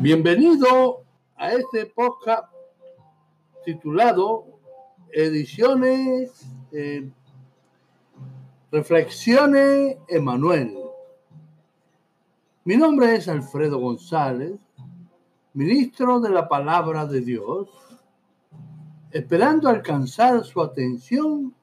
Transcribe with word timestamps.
Bienvenido 0.00 1.02
a 1.36 1.52
este 1.52 1.86
podcast 1.86 2.52
titulado 3.64 4.44
Ediciones, 5.10 6.46
eh, 6.70 7.08
Reflexiones 8.70 9.96
Emanuel. 10.08 10.76
Mi 12.64 12.76
nombre 12.76 13.16
es 13.16 13.28
Alfredo 13.28 13.78
González, 13.80 14.60
ministro 15.52 16.20
de 16.20 16.30
la 16.30 16.48
Palabra 16.48 17.06
de 17.06 17.22
Dios, 17.22 17.68
esperando 19.10 19.68
alcanzar 19.68 20.44
su 20.44 20.62
atención 20.62 21.54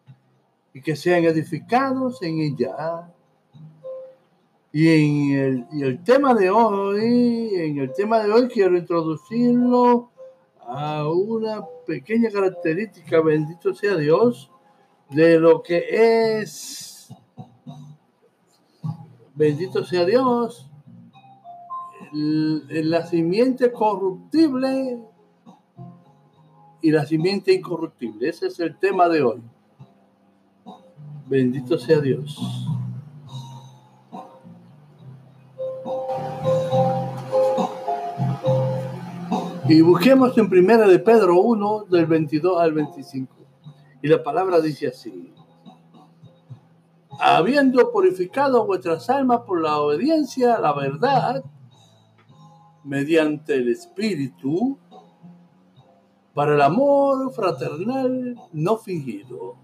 y 0.73 0.81
que 0.81 0.95
sean 0.95 1.23
edificados 1.23 2.21
en 2.21 2.39
ella 2.39 3.13
y 4.71 4.87
en 5.33 5.67
el, 5.81 6.03
tema 6.03 6.35
de 6.35 6.51
hoy, 6.51 7.49
en 7.55 7.79
el 7.79 7.91
tema 7.93 8.19
de 8.19 8.31
hoy 8.31 8.47
quiero 8.47 8.77
introducirlo 8.77 10.11
a 10.59 11.07
una 11.09 11.65
pequeña 11.87 12.29
característica, 12.29 13.19
bendito 13.21 13.73
sea 13.73 13.95
Dios, 13.95 14.51
de 15.09 15.39
lo 15.39 15.63
que 15.63 16.39
es, 16.39 17.11
bendito 19.33 19.83
sea 19.83 20.05
Dios, 20.05 20.69
la 22.11 23.07
simiente 23.07 23.71
corruptible 23.71 24.99
y 26.81 26.91
la 26.91 27.07
simiente 27.07 27.53
incorruptible. 27.53 28.29
Ese 28.29 28.47
es 28.47 28.59
el 28.59 28.77
tema 28.77 29.09
de 29.09 29.23
hoy. 29.23 29.41
Bendito 31.27 31.77
sea 31.79 31.99
Dios. 31.99 32.37
Y 39.69 39.81
busquemos 39.81 40.35
en 40.35 40.49
primera 40.49 40.87
de 40.87 40.97
Pedro 40.97 41.41
1, 41.41 41.85
del 41.91 42.07
22 42.07 42.59
al 42.59 42.73
25. 42.73 43.35
Y 44.01 44.07
la 44.07 44.23
palabra 44.23 44.59
dice 44.59 44.87
así. 44.87 45.31
Habiendo 47.19 47.91
purificado 47.91 48.65
vuestras 48.65 49.11
almas 49.11 49.41
por 49.41 49.61
la 49.61 49.77
obediencia 49.77 50.55
a 50.55 50.59
la 50.59 50.73
verdad, 50.73 51.43
mediante 52.83 53.57
el 53.57 53.69
Espíritu, 53.69 54.79
para 56.33 56.55
el 56.55 56.61
amor 56.61 57.31
fraternal 57.31 58.41
no 58.51 58.75
fingido. 58.75 59.55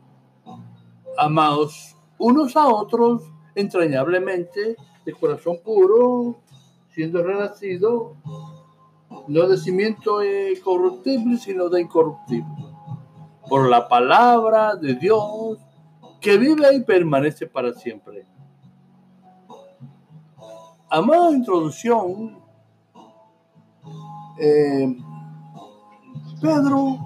Amaos 1.17 1.98
unos 2.20 2.56
a 2.56 2.67
otros 2.67 3.23
entrañablemente, 3.56 4.76
de 5.03 5.14
corazón 5.14 5.58
puro, 5.64 6.42
siendo 6.89 7.23
renacido 7.23 8.16
no 9.27 9.47
de 9.47 9.58
cimiento 9.58 10.19
corruptible, 10.63 11.38
sino 11.38 11.69
de 11.69 11.81
incorruptible. 11.81 12.66
Por 13.47 13.69
la 13.69 13.88
palabra 13.88 14.75
de 14.75 14.95
Dios 14.95 15.59
que 16.19 16.38
vive 16.38 16.75
y 16.75 16.83
permanece 16.83 17.45
para 17.47 17.73
siempre. 17.73 18.25
A 20.89 21.02
modo 21.02 21.33
introducción, 21.33 22.39
eh, 24.39 24.97
Pedro 26.41 26.97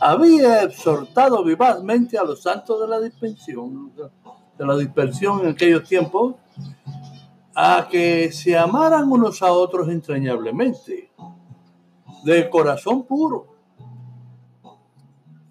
había 0.00 0.62
exhortado 0.62 1.42
vivazmente 1.44 2.18
a 2.18 2.24
los 2.24 2.42
santos 2.42 2.80
de 2.80 2.88
la 2.88 3.00
dispensión, 3.00 3.92
de 4.58 4.66
la 4.66 4.76
dispersión 4.76 5.40
en 5.40 5.48
aquellos 5.48 5.88
tiempos, 5.88 6.34
a 7.58 7.88
que 7.90 8.30
se 8.32 8.54
amaran 8.54 9.10
unos 9.10 9.40
a 9.42 9.50
otros 9.50 9.88
entrañablemente, 9.88 11.10
de 12.22 12.50
corazón 12.50 13.04
puro. 13.04 13.46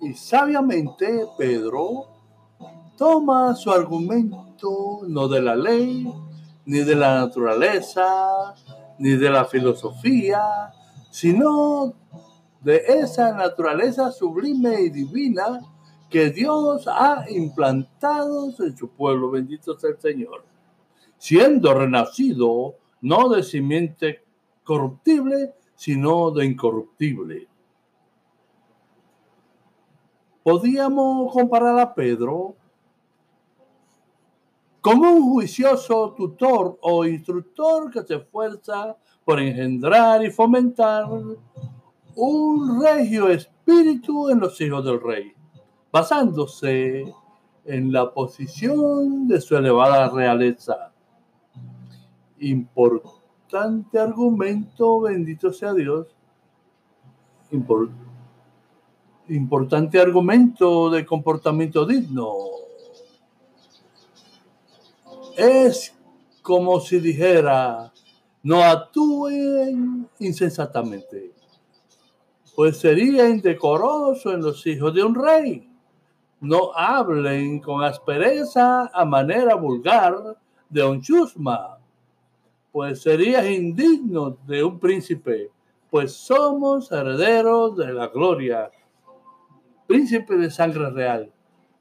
Y 0.02 0.14
sabiamente 0.14 1.26
Pedro 1.36 2.06
toma 2.96 3.56
su 3.56 3.72
argumento 3.72 5.00
no 5.08 5.28
de 5.28 5.42
la 5.42 5.56
ley, 5.56 6.08
ni 6.68 6.80
de 6.82 6.96
la 6.96 7.22
naturaleza, 7.22 8.54
ni 9.00 9.16
de 9.16 9.32
la 9.32 9.46
filosofía, 9.46 10.72
sino 11.10 11.92
de 12.62 12.84
esa 12.88 13.32
naturaleza 13.32 14.12
sublime 14.12 14.80
y 14.80 14.92
divina 14.92 15.60
que 16.08 16.30
Dios 16.30 16.88
ha 16.88 17.26
implantado 17.32 18.54
en 18.60 18.78
su 18.78 18.90
pueblo. 18.90 19.32
Bendito 19.32 19.76
sea 19.80 19.90
el 19.90 20.00
Señor 20.00 20.55
siendo 21.26 21.74
renacido 21.74 22.76
no 23.02 23.30
de 23.30 23.42
simiente 23.42 24.24
corruptible, 24.64 25.56
sino 25.74 26.30
de 26.30 26.46
incorruptible. 26.46 27.48
Podíamos 30.44 31.34
comparar 31.34 31.80
a 31.80 31.96
Pedro 31.96 32.56
como 34.82 35.14
un 35.14 35.32
juicioso 35.32 36.14
tutor 36.16 36.78
o 36.82 37.04
instructor 37.06 37.90
que 37.90 38.04
se 38.04 38.18
esfuerza 38.18 38.96
por 39.24 39.40
engendrar 39.40 40.24
y 40.24 40.30
fomentar 40.30 41.08
un 42.16 42.84
regio 42.84 43.30
espíritu 43.30 44.30
en 44.30 44.42
los 44.42 44.62
hijos 44.62 44.86
del 44.86 45.02
rey, 45.02 45.34
basándose 45.92 47.04
en 47.66 47.92
la 47.92 48.14
posición 48.14 49.28
de 49.28 49.42
su 49.42 49.58
elevada 49.58 50.08
realeza 50.10 50.92
importante 52.46 54.00
argumento, 54.00 55.02
bendito 55.02 55.52
sea 55.52 55.74
Dios, 55.74 56.08
importante 59.28 60.00
argumento 60.00 60.90
de 60.90 61.06
comportamiento 61.06 61.86
digno. 61.86 62.34
Es 65.36 65.96
como 66.42 66.80
si 66.80 67.00
dijera, 67.00 67.92
no 68.44 68.64
actúen 68.64 70.08
insensatamente, 70.20 71.34
pues 72.56 72.78
sería 72.78 73.28
indecoroso 73.28 74.32
en 74.32 74.42
los 74.42 74.66
hijos 74.68 74.94
de 74.94 75.04
un 75.04 75.16
rey. 75.16 75.70
No 76.40 76.72
hablen 76.76 77.60
con 77.60 77.84
aspereza 77.84 78.92
a 78.94 79.04
manera 79.04 79.56
vulgar 79.56 80.38
de 80.70 80.84
un 80.84 81.02
chusma 81.02 81.75
pues 82.76 83.04
serías 83.04 83.50
indigno 83.50 84.32
de 84.46 84.62
un 84.62 84.82
príncipe, 84.82 85.50
pues 85.90 86.12
somos 86.12 86.92
herederos 86.92 87.78
de 87.78 87.94
la 87.94 88.08
gloria, 88.08 88.70
príncipe 89.88 90.36
de 90.36 90.52
sangre 90.52 90.90
real, 90.90 91.32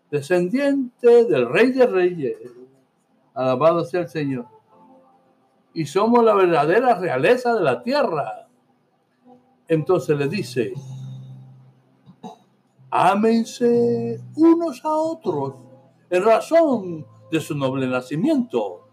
descendiente 0.08 1.24
del 1.24 1.48
rey 1.48 1.72
de 1.72 1.86
reyes, 1.88 2.36
alabado 3.34 3.84
sea 3.84 4.02
el 4.02 4.08
Señor, 4.08 4.46
y 5.72 5.84
somos 5.84 6.24
la 6.24 6.32
verdadera 6.32 6.94
realeza 6.94 7.52
de 7.54 7.62
la 7.64 7.82
tierra. 7.82 8.46
Entonces 9.66 10.16
le 10.16 10.28
dice, 10.28 10.74
ámense 12.88 14.20
unos 14.36 14.84
a 14.84 14.92
otros 14.94 15.54
en 16.08 16.22
razón 16.22 17.04
de 17.32 17.40
su 17.40 17.56
noble 17.56 17.88
nacimiento 17.88 18.83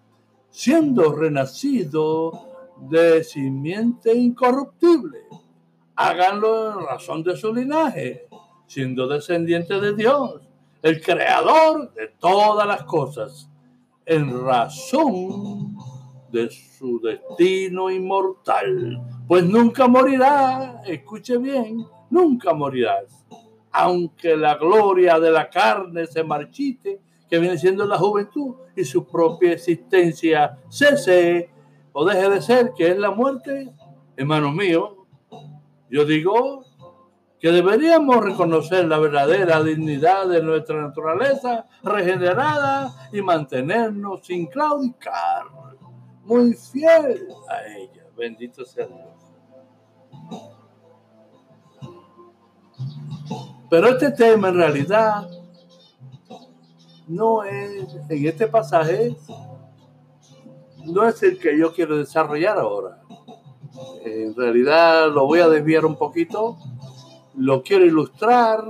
siendo 0.51 1.13
renacido 1.13 2.31
de 2.77 3.23
simiente 3.23 4.13
incorruptible. 4.13 5.19
Háganlo 5.95 6.79
en 6.79 6.85
razón 6.85 7.23
de 7.23 7.37
su 7.37 7.53
linaje, 7.53 8.27
siendo 8.67 9.07
descendiente 9.07 9.79
de 9.79 9.95
Dios, 9.95 10.41
el 10.81 11.01
creador 11.01 11.93
de 11.93 12.07
todas 12.19 12.67
las 12.67 12.83
cosas, 12.83 13.49
en 14.05 14.45
razón 14.45 15.75
de 16.31 16.49
su 16.49 16.99
destino 16.99 17.89
inmortal, 17.89 19.01
pues 19.27 19.43
nunca 19.45 19.87
morirá, 19.87 20.81
escuche 20.85 21.37
bien, 21.37 21.85
nunca 22.09 22.53
morirás, 22.53 23.25
aunque 23.71 24.35
la 24.35 24.55
gloria 24.55 25.19
de 25.19 25.31
la 25.31 25.49
carne 25.49 26.07
se 26.07 26.23
marchite 26.23 26.99
que 27.31 27.39
viene 27.39 27.57
siendo 27.57 27.85
la 27.85 27.97
juventud 27.97 28.55
y 28.75 28.83
su 28.83 29.07
propia 29.07 29.53
existencia 29.53 30.57
cese 30.67 31.49
o 31.93 32.03
deje 32.03 32.29
de 32.29 32.41
ser, 32.41 32.73
que 32.75 32.91
es 32.91 32.97
la 32.97 33.11
muerte, 33.11 33.73
hermano 34.17 34.51
mío, 34.51 35.07
yo 35.89 36.03
digo 36.03 36.65
que 37.39 37.53
deberíamos 37.53 38.17
reconocer 38.17 38.85
la 38.85 38.99
verdadera 38.99 39.63
dignidad 39.63 40.27
de 40.27 40.43
nuestra 40.43 40.81
naturaleza 40.81 41.67
regenerada 41.83 42.93
y 43.13 43.21
mantenernos 43.21 44.25
sin 44.25 44.47
claudicar, 44.47 45.45
muy 46.25 46.53
fiel 46.53 47.29
a 47.47 47.65
ella. 47.77 48.07
Bendito 48.17 48.65
sea 48.65 48.87
Dios. 48.87 49.07
Pero 53.69 53.87
este 53.87 54.11
tema 54.11 54.49
en 54.49 54.55
realidad 54.55 55.29
no 57.07 57.43
es, 57.43 57.95
en 58.09 58.25
este 58.25 58.47
pasaje, 58.47 59.15
no 60.85 61.07
es 61.07 61.21
el 61.23 61.39
que 61.39 61.57
yo 61.57 61.73
quiero 61.73 61.97
desarrollar 61.97 62.57
ahora. 62.57 63.01
En 64.03 64.35
realidad 64.35 65.11
lo 65.11 65.25
voy 65.25 65.39
a 65.39 65.49
desviar 65.49 65.85
un 65.85 65.95
poquito. 65.95 66.57
Lo 67.35 67.63
quiero 67.63 67.85
ilustrar 67.85 68.63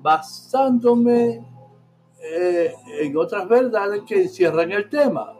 basándome 0.00 1.44
eh, 2.20 2.74
en 3.00 3.16
otras 3.16 3.48
verdades 3.48 4.02
que 4.06 4.22
encierran 4.22 4.70
el 4.72 4.88
tema, 4.88 5.32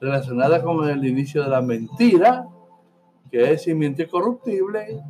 relacionadas 0.00 0.62
con 0.62 0.88
el 0.88 1.04
inicio 1.04 1.42
de 1.42 1.48
la 1.48 1.62
mentira, 1.62 2.48
que 3.30 3.52
es 3.52 3.62
simiente 3.62 4.08
corruptible. 4.08 5.02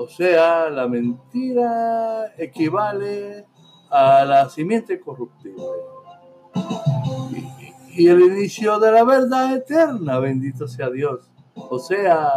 O 0.00 0.06
sea, 0.06 0.70
la 0.70 0.86
mentira 0.86 2.32
equivale 2.38 3.44
a 3.90 4.24
la 4.24 4.48
simiente 4.48 5.00
corruptible. 5.00 5.64
Y, 7.96 8.06
el 8.06 8.20
inicio 8.20 8.78
de 8.78 8.92
la 8.92 9.02
verdad 9.02 9.56
eterna, 9.56 10.20
bendito 10.20 10.68
sea 10.68 10.88
Dios. 10.88 11.28
O 11.54 11.80
sea, 11.80 12.30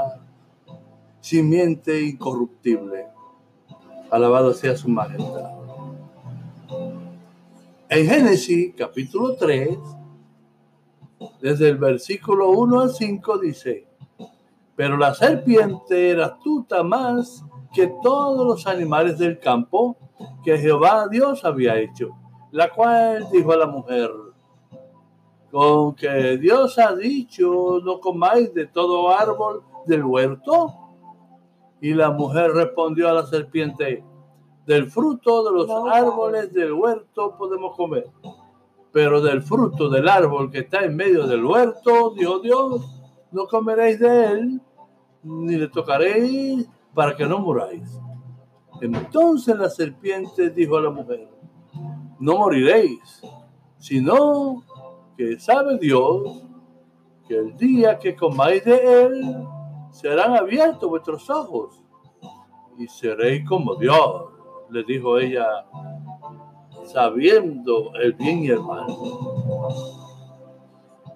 simiente 1.19 2.01
incorruptible. 2.01 3.05
Alabado 4.09 4.55
sea 4.55 4.75
su 4.75 4.89
majestad. 4.89 5.51
En 7.89 8.07
Génesis 8.07 8.73
capítulo 8.75 9.35
3, 9.35 9.77
desde 11.39 11.69
el 11.69 11.77
versículo 11.77 12.49
1 12.49 12.81
al 12.81 12.89
5 12.89 13.37
dice, 13.37 13.90
pero 14.75 14.97
la 14.97 15.13
serpiente 15.13 16.09
era 16.09 16.27
astuta 16.27 16.83
más 16.83 17.43
que 17.73 17.93
todos 18.01 18.45
los 18.45 18.67
animales 18.67 19.17
del 19.17 19.39
campo 19.39 19.97
que 20.43 20.57
Jehová 20.57 21.07
Dios 21.09 21.45
había 21.45 21.77
hecho, 21.77 22.09
la 22.51 22.69
cual 22.69 23.27
dijo 23.31 23.51
a 23.53 23.57
la 23.57 23.67
mujer, 23.67 24.09
con 25.51 25.95
que 25.95 26.37
Dios 26.37 26.79
ha 26.79 26.95
dicho, 26.95 27.79
no 27.83 27.99
comáis 27.99 28.53
de 28.53 28.67
todo 28.67 29.11
árbol 29.11 29.63
del 29.85 30.03
huerto. 30.03 30.73
Y 31.81 31.93
la 31.93 32.11
mujer 32.11 32.51
respondió 32.51 33.09
a 33.09 33.13
la 33.13 33.25
serpiente, 33.25 34.03
del 34.65 34.89
fruto 34.89 35.43
de 35.43 35.51
los 35.51 35.69
árboles 35.91 36.53
del 36.53 36.71
huerto 36.73 37.35
podemos 37.37 37.75
comer, 37.75 38.07
pero 38.91 39.19
del 39.19 39.41
fruto 39.41 39.89
del 39.89 40.07
árbol 40.07 40.51
que 40.51 40.59
está 40.59 40.85
en 40.85 40.95
medio 40.95 41.25
del 41.25 41.43
huerto, 41.43 42.11
Dios 42.11 42.43
Dios, 42.43 43.00
no 43.31 43.47
comeréis 43.47 43.99
de 43.99 44.25
él, 44.25 44.61
ni 45.23 45.55
le 45.55 45.67
tocaréis 45.67 46.67
para 46.93 47.15
que 47.15 47.25
no 47.25 47.39
muráis. 47.39 47.99
Entonces 48.81 49.55
la 49.57 49.69
serpiente 49.69 50.49
dijo 50.49 50.77
a 50.77 50.81
la 50.81 50.89
mujer, 50.89 51.29
no 52.19 52.37
moriréis, 52.37 53.21
sino 53.77 54.63
que 55.17 55.39
sabe 55.39 55.77
Dios 55.77 56.45
que 57.27 57.37
el 57.37 57.55
día 57.57 57.97
que 57.97 58.15
comáis 58.15 58.63
de 58.65 59.03
él, 59.03 59.47
serán 59.91 60.35
abiertos 60.35 60.89
vuestros 60.89 61.29
ojos 61.29 61.83
y 62.77 62.87
seréis 62.87 63.47
como 63.47 63.75
Dios 63.75 64.25
le 64.69 64.83
dijo 64.83 65.19
ella, 65.19 65.45
sabiendo 66.85 67.93
el 67.95 68.13
bien 68.13 68.43
y 68.43 68.47
el 68.47 68.61
mal. 68.61 68.87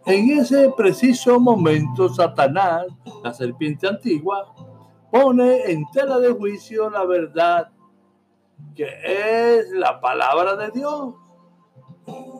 En 0.05 0.29
ese 0.39 0.71
preciso 0.77 1.39
momento, 1.39 2.09
Satanás, 2.09 2.85
la 3.23 3.33
serpiente 3.33 3.87
antigua, 3.87 4.53
pone 5.11 5.71
en 5.71 5.83
tela 5.91 6.19
de 6.19 6.31
juicio 6.31 6.91
la 6.91 7.05
verdad 7.05 7.71
que 8.75 8.87
es 9.03 9.71
la 9.71 9.99
palabra 9.99 10.55
de 10.55 10.69
Dios 10.71 11.15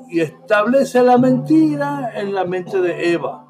y 0.09 0.19
establece 0.19 1.01
la 1.01 1.17
mentira 1.17 2.11
en 2.15 2.35
la 2.35 2.45
mente 2.45 2.79
de 2.79 3.13
Eva, 3.13 3.47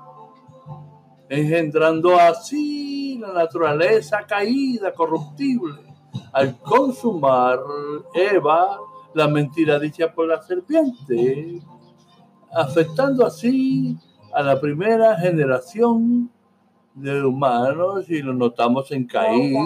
engendrando 1.27 2.17
así 2.17 3.17
la 3.19 3.33
naturaleza 3.33 4.25
caída, 4.25 4.93
corruptible. 4.93 5.93
Al 6.31 6.57
consumar 6.59 7.59
Eva 8.13 8.79
la 9.13 9.27
mentira 9.27 9.79
dicha 9.79 10.13
por 10.13 10.27
la 10.27 10.41
serpiente, 10.41 11.61
afectando 12.55 13.25
así 13.25 13.97
a 14.33 14.41
la 14.41 14.59
primera 14.59 15.17
generación 15.17 16.31
de 16.93 17.21
humanos, 17.23 18.09
y 18.09 18.21
lo 18.21 18.33
notamos 18.33 18.91
en 18.91 19.05
Caín, 19.05 19.57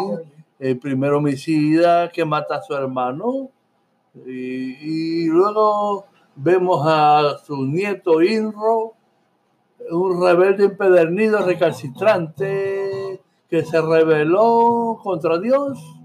el 0.57 0.79
primer 0.79 1.13
homicida 1.13 2.09
que 2.09 2.25
mata 2.25 2.55
a 2.55 2.61
su 2.61 2.73
hermano, 2.73 3.49
y, 4.25 5.23
y 5.23 5.27
luego 5.27 6.05
vemos 6.35 6.81
a 6.85 7.37
su 7.45 7.65
nieto 7.65 8.21
Inro, 8.21 8.93
un 9.91 10.21
rebelde 10.21 10.65
empedernido, 10.65 11.45
recalcitrante, 11.45 13.21
que 13.49 13.63
se 13.63 13.81
rebeló 13.81 14.99
contra 15.01 15.39
Dios 15.39 15.98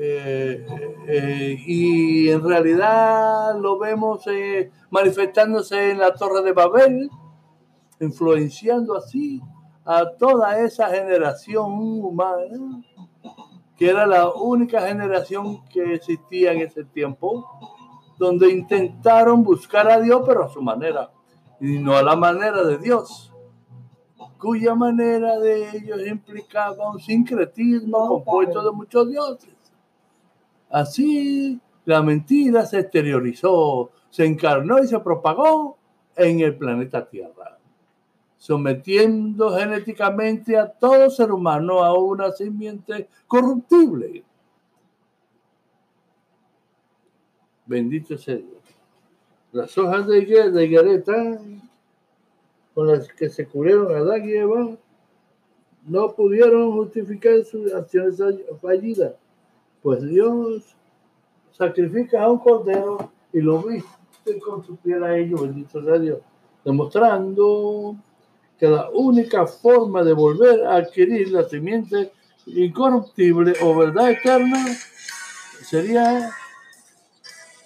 eh, 0.00 0.64
eh, 1.08 1.56
y 1.66 2.28
en 2.28 2.44
realidad 2.44 3.58
lo 3.60 3.80
vemos 3.80 4.24
eh, 4.28 4.70
manifestándose 4.90 5.90
en 5.90 5.98
la 5.98 6.14
Torre 6.14 6.42
de 6.42 6.52
Babel, 6.52 7.10
influenciando 7.98 8.96
así 8.96 9.42
a 9.84 10.08
toda 10.16 10.60
esa 10.60 10.88
generación 10.88 11.72
humana, 11.72 12.80
que 13.76 13.90
era 13.90 14.06
la 14.06 14.30
única 14.30 14.86
generación 14.86 15.64
que 15.68 15.94
existía 15.94 16.52
en 16.52 16.60
ese 16.60 16.84
tiempo, 16.84 17.44
donde 18.18 18.52
intentaron 18.52 19.42
buscar 19.42 19.90
a 19.90 20.00
Dios, 20.00 20.22
pero 20.24 20.44
a 20.44 20.48
su 20.48 20.62
manera, 20.62 21.10
y 21.60 21.78
no 21.80 21.96
a 21.96 22.04
la 22.04 22.14
manera 22.14 22.62
de 22.62 22.78
Dios, 22.78 23.32
cuya 24.38 24.76
manera 24.76 25.40
de 25.40 25.76
ellos 25.76 26.06
implicaba 26.06 26.92
un 26.92 27.00
sincretismo 27.00 28.06
compuesto 28.06 28.62
de 28.62 28.70
muchos 28.70 29.08
dioses. 29.08 29.57
Así 30.70 31.60
la 31.84 32.02
mentira 32.02 32.66
se 32.66 32.80
exteriorizó, 32.80 33.90
se 34.10 34.26
encarnó 34.26 34.78
y 34.82 34.86
se 34.86 34.98
propagó 35.00 35.78
en 36.16 36.40
el 36.40 36.56
planeta 36.56 37.08
Tierra, 37.08 37.58
sometiendo 38.36 39.56
genéticamente 39.56 40.56
a 40.56 40.70
todo 40.70 41.08
ser 41.08 41.32
humano 41.32 41.82
a 41.82 41.94
una 41.98 42.30
simiente 42.32 43.08
corruptible. 43.26 44.22
Bendito 47.64 48.18
sea 48.18 48.36
Dios. 48.36 48.62
Las 49.52 49.76
hojas 49.78 50.06
de, 50.06 50.20
de 50.50 51.52
con 52.74 52.86
las 52.86 53.08
que 53.08 53.30
se 53.30 53.46
cubrieron 53.46 53.94
a 53.94 53.98
Adán 53.98 54.28
y 54.28 54.78
no 55.90 56.12
pudieron 56.12 56.72
justificar 56.72 57.42
sus 57.44 57.72
acciones 57.72 58.20
fallidas 58.60 59.14
pues 59.82 60.02
Dios 60.02 60.76
sacrifica 61.52 62.24
a 62.24 62.30
un 62.30 62.38
cordero 62.38 63.12
y 63.32 63.40
lo 63.40 63.62
viste 63.62 64.38
con 64.44 64.64
su 64.64 64.76
piel 64.76 65.02
a 65.04 65.16
ellos, 65.16 65.42
bendito 65.42 65.82
sea 65.82 65.98
Dios, 65.98 66.20
demostrando 66.64 67.96
que 68.58 68.66
la 68.66 68.90
única 68.90 69.46
forma 69.46 70.02
de 70.02 70.12
volver 70.12 70.66
a 70.66 70.76
adquirir 70.76 71.30
la 71.30 71.48
simiente 71.48 72.12
incorruptible 72.46 73.54
o 73.62 73.76
verdad 73.76 74.10
eterna 74.10 74.64
sería 75.62 76.30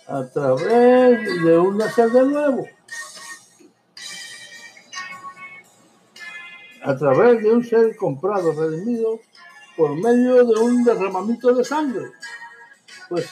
a 0.07 0.27
través 0.29 1.43
de 1.45 1.59
un 1.59 1.79
nacer 1.79 2.11
de 2.11 2.27
nuevo. 2.27 2.67
A 6.85 6.97
través 6.97 7.43
de 7.43 7.51
un 7.51 7.65
ser 7.65 7.97
comprado, 7.97 8.53
redimido 8.53 9.21
por 9.77 9.95
medio 9.97 10.45
de 10.45 10.61
un 10.61 10.85
derramamiento 10.85 11.55
de 11.55 11.65
sangre. 11.65 12.07
Pues 13.09 13.31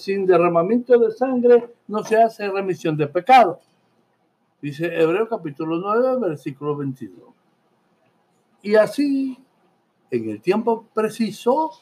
sin, 0.00 0.26
derramamiento 0.26 0.98
de 0.98 1.12
sangre 1.12 1.70
no 1.88 2.04
se 2.04 2.16
hace 2.16 2.48
remisión 2.48 2.96
de 2.96 3.06
pecado. 3.06 3.60
Dice 4.60 4.86
Hebreo 4.86 5.28
capítulo 5.28 5.78
9, 5.78 6.28
versículo 6.28 6.76
22. 6.76 7.28
Y 8.62 8.74
así, 8.74 9.38
en 10.10 10.30
el 10.30 10.40
tiempo 10.40 10.86
preciso, 10.92 11.72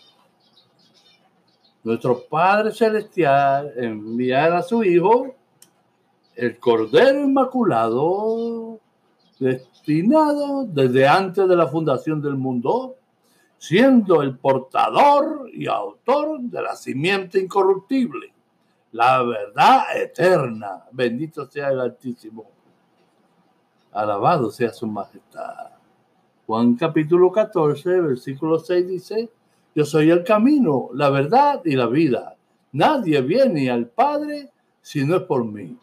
nuestro 1.82 2.24
Padre 2.28 2.72
Celestial 2.72 3.72
enviará 3.76 4.58
a 4.58 4.62
su 4.62 4.84
Hijo, 4.84 5.34
el 6.36 6.58
Cordero 6.58 7.20
Inmaculado, 7.20 8.78
destinado 9.40 10.64
desde 10.66 11.08
antes 11.08 11.48
de 11.48 11.56
la 11.56 11.66
fundación 11.66 12.22
del 12.22 12.36
mundo 12.36 12.97
siendo 13.58 14.22
el 14.22 14.38
portador 14.38 15.50
y 15.52 15.66
autor 15.66 16.40
de 16.40 16.62
la 16.62 16.76
simiente 16.76 17.40
incorruptible, 17.40 18.32
la 18.92 19.22
verdad 19.22 19.96
eterna. 19.96 20.84
Bendito 20.92 21.46
sea 21.46 21.68
el 21.68 21.80
Altísimo. 21.80 22.46
Alabado 23.92 24.50
sea 24.50 24.72
su 24.72 24.86
majestad. 24.86 25.72
Juan 26.46 26.76
capítulo 26.76 27.30
14, 27.30 28.00
versículo 28.00 28.58
6 28.58 28.88
dice, 28.88 29.30
yo 29.74 29.84
soy 29.84 30.10
el 30.10 30.24
camino, 30.24 30.88
la 30.94 31.10
verdad 31.10 31.60
y 31.64 31.76
la 31.76 31.86
vida. 31.86 32.36
Nadie 32.72 33.20
viene 33.22 33.70
al 33.70 33.86
Padre 33.86 34.50
si 34.80 35.04
no 35.04 35.16
es 35.16 35.22
por 35.22 35.44
mí. 35.44 35.78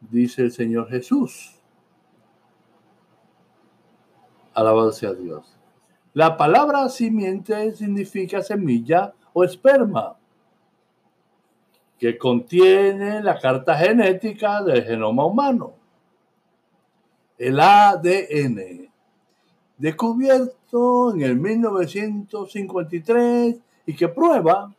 dice 0.00 0.42
el 0.42 0.52
Señor 0.52 0.88
Jesús. 0.88 1.54
Alabado 4.54 4.92
sea 4.92 5.12
Dios. 5.12 5.46
La 6.14 6.36
palabra 6.36 6.90
simiente 6.90 7.74
significa 7.74 8.42
semilla 8.42 9.14
o 9.32 9.44
esperma, 9.44 10.14
que 11.98 12.18
contiene 12.18 13.22
la 13.22 13.38
carta 13.38 13.74
genética 13.76 14.62
del 14.62 14.84
genoma 14.84 15.24
humano, 15.24 15.72
el 17.38 17.58
ADN, 17.58 18.90
descubierto 19.78 21.14
en 21.14 21.22
el 21.22 21.36
1953 21.36 23.58
y 23.86 23.94
que 23.94 24.08
prueba 24.08 24.70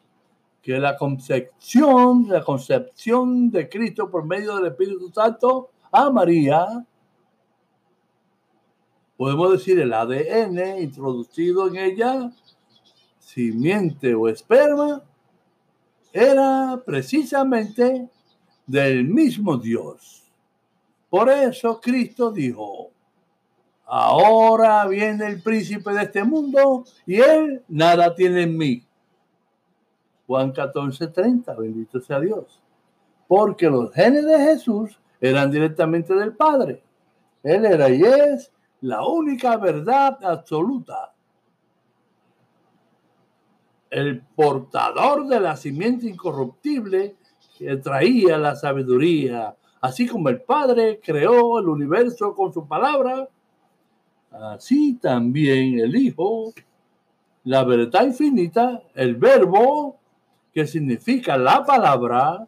que 0.62 0.78
la 0.80 0.96
concepción, 0.96 2.28
la 2.30 2.44
concepción 2.44 3.50
de 3.50 3.68
Cristo 3.68 4.08
por 4.10 4.26
medio 4.26 4.56
del 4.58 4.68
Espíritu 4.68 5.12
Santo 5.12 5.72
a 5.92 6.10
María, 6.10 6.86
podemos 9.18 9.52
decir 9.52 9.80
el 9.80 9.94
ADN 9.94 10.82
introducido 10.82 11.68
en 11.68 11.78
ella, 11.78 12.32
simiente 13.20 14.14
o 14.14 14.28
esperma, 14.28 15.04
era 16.12 16.82
precisamente 16.86 18.10
del 18.68 19.06
mismo 19.06 19.58
Dios. 19.58 20.24
Por 21.10 21.30
eso 21.30 21.80
Cristo 21.80 22.32
dijo, 22.32 22.92
ahora 23.86 24.86
viene 24.88 25.28
el 25.28 25.42
príncipe 25.42 25.92
de 25.92 26.04
este 26.04 26.24
mundo 26.24 26.86
y 27.06 27.16
él 27.20 27.64
nada 27.68 28.14
tiene 28.16 28.44
en 28.44 28.58
mí 28.58 28.84
Juan 30.28 30.52
14, 30.52 31.08
30, 31.08 31.54
bendito 31.56 32.00
sea 32.00 32.20
Dios. 32.20 32.62
Porque 33.28 33.70
los 33.70 33.92
genes 33.94 34.26
de 34.26 34.38
Jesús 34.40 35.00
eran 35.20 35.52
directamente 35.52 36.14
del 36.14 36.34
Padre. 36.34 36.84
Él 37.44 37.66
era 37.66 37.90
y 37.90 38.02
es 38.02 38.52
la 38.84 39.08
única 39.08 39.56
verdad 39.56 40.18
absoluta. 40.26 41.14
El 43.90 44.22
portador 44.22 45.26
de 45.28 45.40
la 45.40 45.56
simiente 45.56 46.10
incorruptible 46.10 47.16
que 47.58 47.78
traía 47.78 48.38
la 48.38 48.58
sabiduría, 48.58 49.56
así 49.80 50.06
como 50.06 50.28
el 50.28 50.42
Padre 50.42 51.00
creó 51.02 51.60
el 51.60 51.70
universo 51.70 52.36
con 52.36 52.52
su 52.52 52.68
palabra, 52.68 53.30
así 54.32 54.96
también 54.96 55.80
el 55.80 55.96
Hijo, 55.96 56.54
la 57.46 57.64
verdad 57.64 58.04
infinita, 58.04 58.84
el 58.96 59.16
Verbo, 59.16 59.98
que 60.54 60.68
significa 60.68 61.38
la 61.38 61.64
palabra, 61.64 62.46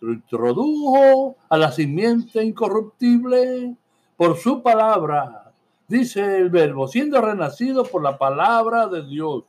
introdujo 0.00 1.36
a 1.48 1.56
la 1.56 1.70
simiente 1.70 2.42
incorruptible 2.42 3.76
por 4.18 4.36
su 4.36 4.62
palabra, 4.62 5.54
dice 5.86 6.36
el 6.36 6.50
verbo, 6.50 6.86
siendo 6.86 7.22
renacido 7.22 7.84
por 7.84 8.02
la 8.02 8.18
palabra 8.18 8.86
de 8.86 9.06
Dios, 9.06 9.44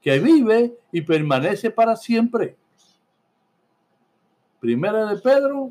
que 0.00 0.18
vive 0.18 0.76
y 0.90 1.02
permanece 1.02 1.70
para 1.70 1.94
siempre. 1.94 2.56
Primera 4.58 5.06
de 5.06 5.20
Pedro 5.20 5.70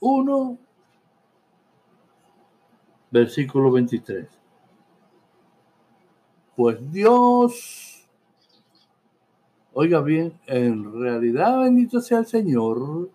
1, 0.00 0.58
versículo 3.10 3.70
23. 3.72 4.26
Pues 6.56 6.92
Dios 6.92 7.90
Oiga 9.72 10.00
bien, 10.00 10.32
en 10.46 11.00
realidad, 11.00 11.60
bendito 11.60 12.00
sea 12.00 12.18
el 12.18 12.26
Señor, 12.26 13.08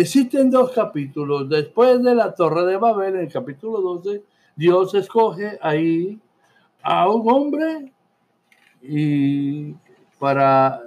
existen 0.00 0.50
dos 0.50 0.72
capítulos. 0.72 1.48
Después 1.48 2.02
de 2.02 2.14
la 2.14 2.34
Torre 2.34 2.64
de 2.66 2.76
Babel, 2.76 3.14
en 3.16 3.20
el 3.22 3.32
capítulo 3.32 3.80
12, 3.80 4.22
Dios 4.56 4.94
escoge 4.94 5.58
ahí 5.60 6.20
a 6.82 7.08
un 7.08 7.30
hombre 7.30 7.92
y 8.82 9.74
para, 10.18 10.80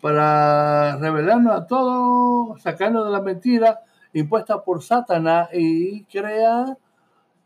para 0.00 0.96
revelarnos 0.96 1.54
a 1.54 1.66
todo, 1.66 2.56
sacarnos 2.58 3.06
de 3.06 3.10
la 3.10 3.22
mentira 3.22 3.80
impuesta 4.12 4.62
por 4.62 4.82
Satanás 4.82 5.48
y 5.52 6.04
crea 6.04 6.76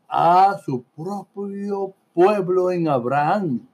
a 0.07 0.57
su 0.63 0.83
propio 0.95 1.93
pueblo 2.13 2.71
en 2.71 2.87
Abraham 2.87 3.67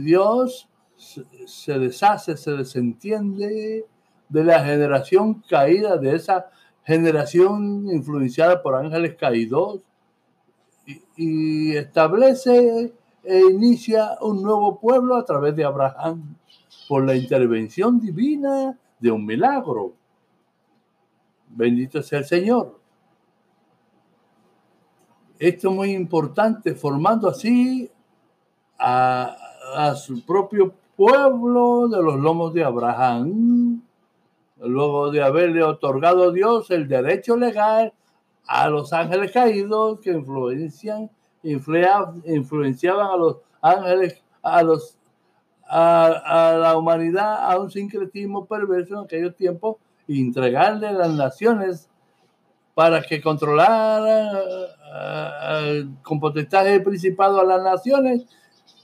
Dios 0.00 0.68
se 0.96 1.78
deshace, 1.78 2.36
se 2.36 2.52
desentiende 2.52 3.86
de 4.28 4.44
la 4.44 4.64
generación 4.64 5.42
caída, 5.48 5.96
de 5.96 6.14
esa 6.14 6.46
generación 6.84 7.88
influenciada 7.90 8.62
por 8.62 8.74
ángeles 8.74 9.16
caídos, 9.16 9.80
y, 11.16 11.76
establece 11.76 12.92
e 13.24 13.40
inicia 13.40 14.16
un 14.20 14.42
nuevo 14.42 14.78
pueblo 14.78 15.16
a 15.16 15.24
través 15.24 15.56
de 15.56 15.64
Abraham, 15.64 16.36
por 16.88 17.04
la 17.04 17.16
intervención 17.16 17.98
divina 17.98 18.78
de 19.00 19.10
un 19.10 19.26
milagro. 19.26 19.94
Bendito 21.48 22.02
sea 22.02 22.20
el 22.20 22.24
Señor. 22.24 22.78
Esto 25.38 25.68
es 25.70 25.74
muy 25.74 25.90
importante, 25.90 26.74
formando 26.74 27.28
así 27.28 27.90
a, 28.78 29.94
su 29.96 30.24
propio 30.24 30.72
pueblo 30.96 31.88
de 31.88 32.02
los 32.02 32.18
lomos 32.18 32.54
de 32.54 32.64
Abraham, 32.64 33.82
luego 34.66 35.10
de 35.10 35.22
haberle 35.22 35.62
otorgado 35.62 36.28
a 36.28 36.32
Dios 36.32 36.70
el 36.70 36.88
derecho 36.88 37.36
legal 37.36 37.92
a 38.46 38.68
los 38.68 38.92
ángeles 38.92 39.32
caídos 39.32 40.00
que 40.00 40.10
influencian, 40.12 41.10
influenciaban 41.42 43.06
a 43.06 43.16
los 43.16 43.38
ángeles, 43.60 44.22
a 44.42 44.62
los 44.62 44.98
a, 45.68 46.56
la 46.60 46.76
humanidad 46.76 47.50
a 47.50 47.58
un 47.58 47.70
sincretismo 47.70 48.46
perverso 48.46 48.94
en 48.94 49.04
aquellos 49.04 49.34
tiempos 49.34 49.76
y 50.06 50.20
entregarle 50.20 50.92
las 50.92 51.10
naciones 51.10 51.90
para 52.74 53.02
que 53.02 53.20
controlaran 53.20 54.36
con 56.02 56.20
potestad 56.20 56.64
de 56.64 56.80
principado 56.80 57.40
a 57.40 57.44
las 57.44 57.62
naciones 57.62 58.26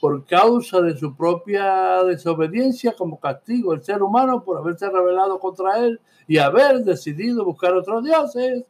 por 0.03 0.27
causa 0.27 0.81
de 0.81 0.97
su 0.97 1.15
propia 1.15 2.03
desobediencia 2.03 2.93
como 2.93 3.21
castigo 3.21 3.73
el 3.73 3.85
ser 3.85 4.03
humano 4.03 4.43
por 4.43 4.59
haberse 4.59 4.91
rebelado 4.91 5.39
contra 5.39 5.79
él 5.79 6.01
y 6.27 6.39
haber 6.39 6.79
decidido 6.79 7.45
buscar 7.45 7.73
otros 7.75 8.03
dioses 8.03 8.65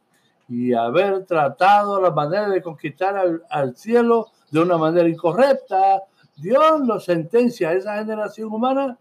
y 0.47 0.73
haber 0.73 1.25
tratado 1.25 1.99
la 1.99 2.11
manera 2.11 2.49
de 2.49 2.61
conquistar 2.61 3.41
al, 3.49 3.75
cielo 3.75 4.27
de 4.51 4.59
una 4.59 4.77
manera 4.77 5.09
incorrecta. 5.09 6.03
Dios 6.35 6.81
lo 6.81 6.99
sentencia 6.99 7.69
a 7.69 7.73
esa 7.73 7.97
generación 7.97 8.53
humana 8.53 8.99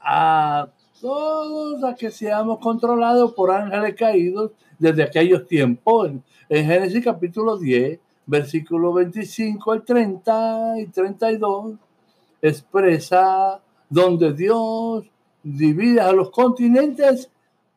a 0.00 0.66
todos 1.00 1.84
a 1.84 1.94
que 1.94 2.10
seamos 2.10 2.58
controlados 2.58 3.34
por 3.34 3.52
ángeles 3.52 3.94
caídos 3.94 4.50
desde 4.80 5.04
aquellos 5.04 5.46
tiempos. 5.46 6.08
En, 6.08 6.24
en 6.48 6.66
Génesis 6.66 7.04
capítulo 7.04 7.56
10 7.56 8.00
versículo 8.28 8.92
25 8.92 9.72
al 9.72 9.84
30 9.84 10.80
y 10.80 10.86
32, 10.88 11.76
expresa 12.42 13.60
donde 13.88 14.34
Dios 14.34 15.10
divide 15.42 16.00
a 16.00 16.12
los 16.12 16.30
continentes 16.30 17.30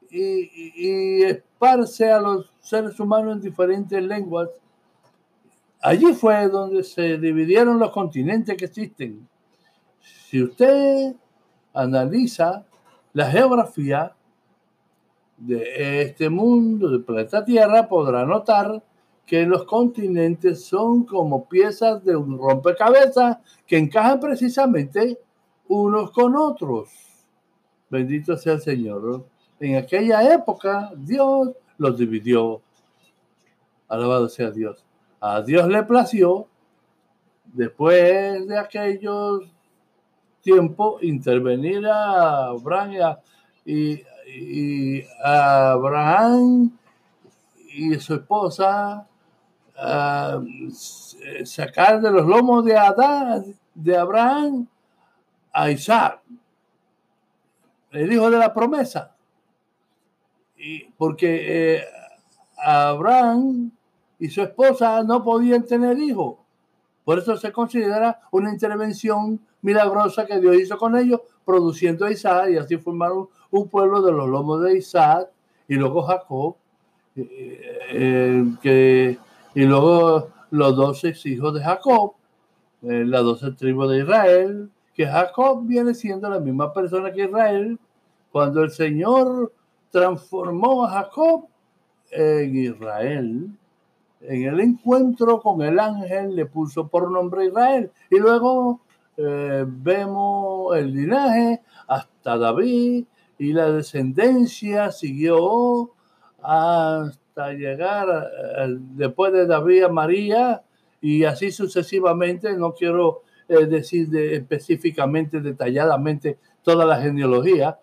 y, 0.09 1.23
esparce 1.23 2.11
a 2.11 2.19
los 2.19 2.51
seres 2.59 2.99
humanos 2.99 3.37
en 3.37 3.41
diferentes 3.41 4.03
lenguas. 4.03 4.49
Allí 5.81 6.13
fue 6.13 6.49
donde 6.49 6.83
se 6.83 7.17
dividieron 7.17 7.79
los 7.79 7.91
continentes 7.91 8.57
que 8.57 8.65
existen. 8.65 9.27
Si 10.01 10.43
usted 10.43 11.15
analiza 11.73 12.65
la 13.13 13.31
geografía 13.31 14.13
de 15.37 16.01
este 16.01 16.29
mundo, 16.29 16.89
del 16.89 17.03
planeta 17.03 17.43
Tierra, 17.45 17.87
podrá 17.87 18.25
notar 18.25 18.83
que 19.25 19.45
los 19.45 19.63
continentes 19.65 20.65
son 20.65 21.05
como 21.05 21.47
piezas 21.47 22.03
de 22.03 22.15
un 22.15 22.37
rompecabezas 22.37 23.37
que 23.65 23.77
encajan 23.77 24.19
precisamente 24.19 25.17
unos 25.67 26.11
con 26.11 26.35
otros. 26.35 26.89
Bendito 27.89 28.35
sea 28.37 28.53
el 28.53 28.61
Señor. 28.61 29.25
En 29.59 29.77
aquella 29.77 30.33
época 30.33 30.91
Dios 30.95 31.51
los 31.77 31.97
dividió. 31.97 32.61
Alabado 33.87 34.27
sea 34.27 34.51
Dios. 34.51 34.83
A 35.19 35.41
Dios 35.41 35.67
le 35.67 35.83
plació, 35.83 36.47
después 37.45 38.47
de 38.47 38.57
aquellos 38.57 39.43
tiempos, 40.41 41.03
intervenir 41.03 41.85
a 41.85 42.47
Abraham 42.47 43.17
y, 43.65 44.01
y 44.25 45.03
a 45.23 45.71
Abraham 45.71 46.71
y 47.73 47.95
su 47.95 48.15
esposa 48.15 49.07
sacar 51.43 52.01
de 52.01 52.11
los 52.11 52.25
lomos 52.25 52.63
de 52.65 52.77
Adán, 52.77 53.55
de 53.73 53.97
Abraham, 53.97 54.67
a 55.51 55.71
Isaac, 55.71 56.21
el 57.91 58.11
hijo 58.11 58.29
de 58.29 58.37
la 58.37 58.53
promesa. 58.53 59.15
y 60.57 60.85
porque 60.97 61.77
eh, 61.77 61.83
Abraham 62.63 63.71
y 64.19 64.29
su 64.29 64.41
esposa 64.41 65.03
no 65.03 65.23
podían 65.23 65.65
tener 65.65 65.97
hijos. 65.97 66.37
Por 67.03 67.17
eso 67.17 67.35
se 67.35 67.51
considera 67.51 68.21
una 68.31 68.51
intervención 68.51 69.39
milagrosa 69.63 70.25
que 70.25 70.39
Dios 70.39 70.55
hizo 70.57 70.77
con 70.77 70.95
ellos, 70.95 71.21
produciendo 71.43 72.05
a 72.05 72.11
Isaac 72.11 72.51
y 72.51 72.57
así 72.57 72.77
formaron 72.77 73.27
un 73.49 73.67
pueblo 73.67 74.01
de 74.01 74.11
los 74.11 74.29
lomos 74.29 74.61
de 74.61 74.77
Isaac 74.77 75.29
y 75.67 75.75
luego 75.75 76.03
Jacob, 76.03 76.55
eh, 77.15 77.61
eh, 77.91 78.45
que, 78.61 79.17
y 79.53 79.63
luego 79.63 80.29
los 80.51 80.75
doce 80.75 81.13
hijos 81.25 81.53
de 81.53 81.61
Jacob, 81.61 82.13
eh, 82.83 83.03
las 83.05 83.23
doce 83.23 83.51
tribus 83.51 83.89
de 83.89 83.99
Israel, 83.99 84.69
que 84.93 85.05
Jacob 85.05 85.65
viene 85.65 85.93
siendo 85.93 86.29
la 86.29 86.39
misma 86.39 86.73
persona 86.73 87.11
que 87.11 87.25
Israel. 87.25 87.79
Cuando 88.31 88.63
el 88.63 88.71
Señor 88.71 89.51
transformó 89.89 90.85
a 90.85 90.91
Jacob 90.91 91.47
en 92.11 92.55
Israel, 92.55 93.49
en 94.21 94.43
el 94.43 94.59
encuentro 94.59 95.41
con 95.41 95.61
el 95.61 95.79
ángel 95.79 96.35
le 96.35 96.45
puso 96.45 96.87
por 96.87 97.11
nombre 97.11 97.45
Israel. 97.45 97.91
Y 98.09 98.19
luego 98.19 98.81
eh, 99.17 99.65
vemos 99.67 100.75
el 100.77 100.93
linaje 100.93 101.61
hasta 101.87 102.37
David 102.37 103.05
y 103.37 103.53
la 103.53 103.71
descendencia 103.71 104.91
siguió 104.91 105.91
hasta 106.41 107.20
llegar 107.53 108.07
eh, 108.09 108.77
después 108.95 109.33
de 109.33 109.45
David 109.47 109.83
a 109.83 109.89
María 109.89 110.63
y 110.99 111.23
así 111.23 111.51
sucesivamente. 111.51 112.55
No 112.55 112.73
quiero 112.73 113.23
eh, 113.47 113.65
decir 113.65 114.15
específicamente, 114.15 115.41
detalladamente 115.41 116.37
toda 116.63 116.85
la 116.85 117.01
genealogía. 117.01 117.77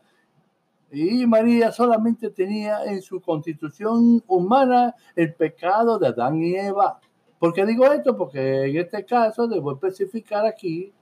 Y 0.91 1.27
María 1.27 1.71
solamente 1.71 2.31
tenía 2.31 2.85
en 2.85 3.03
su 3.03 3.21
constitución 3.21 4.23
humana 4.27 4.95
el 5.15 5.35
pecado 5.35 5.99
de 5.99 6.09
Adán 6.09 6.43
y 6.43 6.55
Eva. 6.57 6.99
¿Por 7.39 7.53
qué 7.53 7.67
digo 7.67 7.85
esto? 7.93 8.17
Porque 8.17 8.65
en 8.65 8.77
este 8.79 9.05
caso 9.05 9.47
debo 9.47 9.73
especificar 9.73 10.47
aquí 10.47 10.93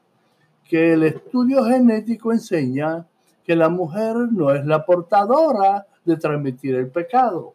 que 0.65 0.95
el 0.95 1.05
estudio 1.05 1.65
genético 1.65 2.33
enseña 2.33 3.07
que 3.45 3.55
la 3.55 3.69
mujer 3.69 4.17
no 4.33 4.53
es 4.53 4.67
la 4.67 4.85
portadora 4.85 5.87
de 6.05 6.17
transmitir 6.17 6.75
el 6.75 6.91
pecado. 6.91 7.55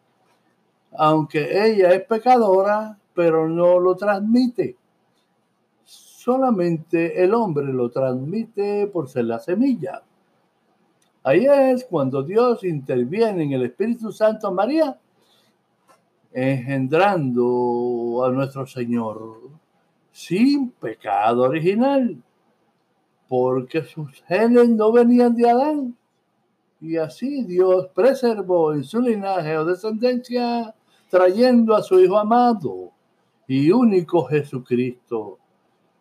Aunque 0.96 1.66
ella 1.66 1.92
es 1.92 2.04
pecadora, 2.04 2.98
pero 3.14 3.48
no 3.48 3.78
lo 3.78 3.96
transmite. 3.96 4.76
Solamente 5.84 7.22
el 7.22 7.34
hombre 7.34 7.72
lo 7.72 7.90
transmite 7.90 8.86
por 8.86 9.08
ser 9.08 9.24
la 9.24 9.38
semilla. 9.38 10.02
Ahí 11.24 11.46
es 11.46 11.84
cuando 11.84 12.22
Dios 12.22 12.64
interviene 12.64 13.44
en 13.44 13.52
el 13.52 13.64
Espíritu 13.64 14.12
Santo 14.12 14.52
María, 14.52 14.98
engendrando 16.32 18.24
a 18.24 18.30
nuestro 18.30 18.66
Señor 18.66 19.38
sin 20.10 20.70
pecado 20.70 21.42
original, 21.42 22.22
porque 23.28 23.82
sus 23.82 24.22
genes 24.24 24.68
no 24.68 24.92
venían 24.92 25.34
de 25.34 25.48
Adán. 25.48 25.96
Y 26.80 26.96
así 26.96 27.44
Dios 27.44 27.88
preservó 27.94 28.74
en 28.74 28.84
su 28.84 29.00
linaje 29.00 29.56
o 29.56 29.64
descendencia, 29.64 30.74
trayendo 31.12 31.76
a 31.76 31.82
su 31.82 32.00
Hijo 32.00 32.18
amado 32.18 32.90
y 33.46 33.70
único 33.70 34.24
Jesucristo, 34.24 35.38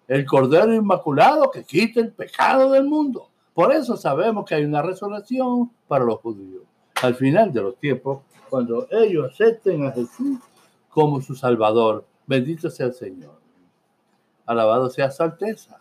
el 0.07 0.25
Cordero 0.25 0.73
Inmaculado 0.73 1.51
que 1.51 1.65
quita 1.65 1.99
el 1.99 2.13
pecado 2.13 2.71
del 2.71 2.85
mundo. 2.85 3.29
Por 3.53 3.73
eso 3.73 3.97
sabemos 3.97 4.45
que 4.45 4.55
hay 4.55 4.63
una 4.63 4.81
resurrección 4.81 5.69
para 5.85 6.05
los 6.05 6.21
judíos. 6.21 6.63
Al 7.03 7.15
final 7.15 7.51
de 7.51 7.61
los 7.61 7.75
tiempos, 7.75 8.21
cuando 8.49 8.87
ellos 8.89 9.33
acepten 9.33 9.85
a 9.85 9.91
Jesús 9.91 10.39
como 10.87 11.19
su 11.19 11.35
Salvador, 11.35 12.05
bendito 12.25 12.69
sea 12.69 12.85
el 12.85 12.93
Señor. 12.93 13.37
Alabado 14.45 14.89
sea 14.89 15.11
su 15.11 15.23
alteza. 15.23 15.77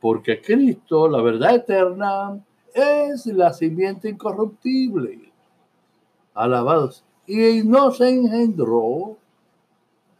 Porque 0.00 0.42
Cristo, 0.42 1.08
la 1.08 1.22
verdad 1.22 1.54
eterna, 1.54 2.44
es 2.74 3.24
la 3.26 3.52
simiente 3.52 4.08
incorruptible. 4.08 5.32
Alabado. 6.34 6.90
Y 7.28 7.62
no 7.62 7.90
se 7.90 8.08
engendró 8.08 9.18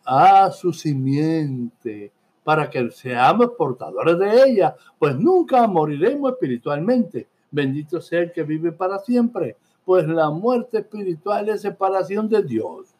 a 0.05 0.51
su 0.53 0.73
simiente 0.73 2.12
para 2.44 2.68
que 2.68 2.90
seamos 2.90 3.53
portadores 3.59 4.18
de 4.18 4.44
ella, 4.44 4.77
pues 4.99 5.16
nunca 5.16 5.66
moriremos 5.66 6.33
espiritualmente. 6.33 7.27
Bendito 7.51 8.01
sea 8.01 8.21
el 8.21 8.33
que 8.33 8.42
vive 8.42 8.73
para 8.73 8.99
siempre, 8.99 9.57
pues 9.85 10.07
la 10.07 10.31
muerte 10.31 10.79
espiritual 10.79 11.49
es 11.49 11.62
separación 11.62 12.29
de 12.29 12.42
Dios. 12.42 12.94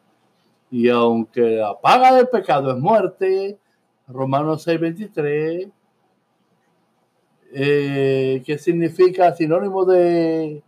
Y 0.71 0.89
aunque 0.89 1.57
la 1.57 1.79
paga 1.79 2.15
del 2.15 2.27
pecado 2.29 2.71
es 2.71 2.77
muerte, 2.77 3.59
Romanos 4.07 4.63
6:23, 4.67 5.71
eh, 7.53 8.41
que 8.43 8.57
significa 8.57 9.35
sinónimo 9.35 9.85
de 9.85 10.63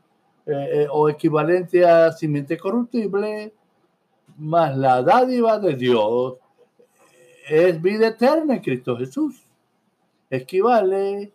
eh, 0.46 0.70
eh, 0.74 0.88
o 0.92 1.10
equivalente 1.10 1.86
a 1.86 2.12
simiente 2.12 2.58
corruptible, 2.58 3.54
más 4.38 4.76
la 4.76 5.04
dádiva 5.04 5.60
de 5.60 5.76
Dios 5.76 6.36
es 7.48 7.82
vida 7.82 8.08
eterna 8.08 8.56
en 8.56 8.62
Cristo 8.62 8.98
Jesús. 8.98 9.44
Equivale 10.30 11.32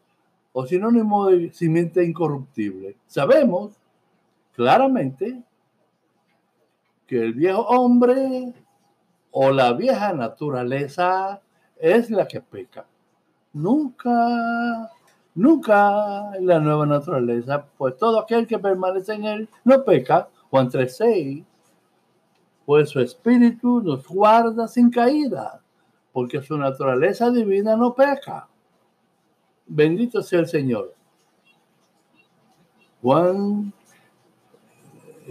o 0.52 0.66
sinónimo 0.66 1.26
de 1.26 1.52
simiente 1.52 2.02
incorruptible. 2.02 2.96
Sabemos 3.06 3.72
claramente 4.54 5.42
que 7.06 7.22
el 7.22 7.34
viejo 7.34 7.60
hombre 7.60 8.54
o 9.30 9.50
la 9.50 9.74
vieja 9.74 10.14
naturaleza 10.14 11.42
es 11.78 12.10
la 12.10 12.26
que 12.26 12.40
peca. 12.40 12.86
Nunca, 13.52 14.90
nunca 15.36 16.32
la 16.40 16.58
nueva 16.58 16.84
naturaleza, 16.86 17.64
pues 17.78 17.96
todo 17.96 18.18
aquel 18.18 18.46
que 18.46 18.58
permanece 18.58 19.14
en 19.14 19.24
él 19.24 19.48
no 19.62 19.84
peca. 19.84 20.28
Juan 20.50 20.68
3.6, 20.68 21.44
pues 22.64 22.90
su 22.90 23.00
espíritu 23.00 23.80
nos 23.80 24.06
guarda 24.08 24.66
sin 24.66 24.90
caída 24.90 25.60
porque 26.16 26.40
su 26.40 26.56
naturaleza 26.56 27.30
divina 27.30 27.76
no 27.76 27.94
peca. 27.94 28.48
Bendito 29.66 30.22
sea 30.22 30.40
el 30.40 30.48
Señor. 30.48 30.94
Juan 33.02 33.70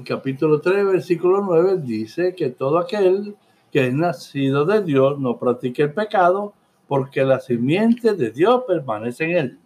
capítulo 0.05 0.61
3, 0.61 0.85
versículo 0.85 1.41
9 1.41 1.77
dice 1.81 2.35
que 2.35 2.49
todo 2.49 2.77
aquel 2.77 3.35
que 3.71 3.87
es 3.87 3.93
nacido 3.95 4.65
de 4.65 4.83
Dios 4.83 5.19
no 5.19 5.39
practique 5.39 5.81
el 5.81 5.93
pecado 5.93 6.53
porque 6.87 7.23
la 7.23 7.39
simiente 7.39 8.13
de 8.13 8.29
Dios 8.29 8.63
permanece 8.67 9.23
en 9.23 9.37
él. 9.37 9.59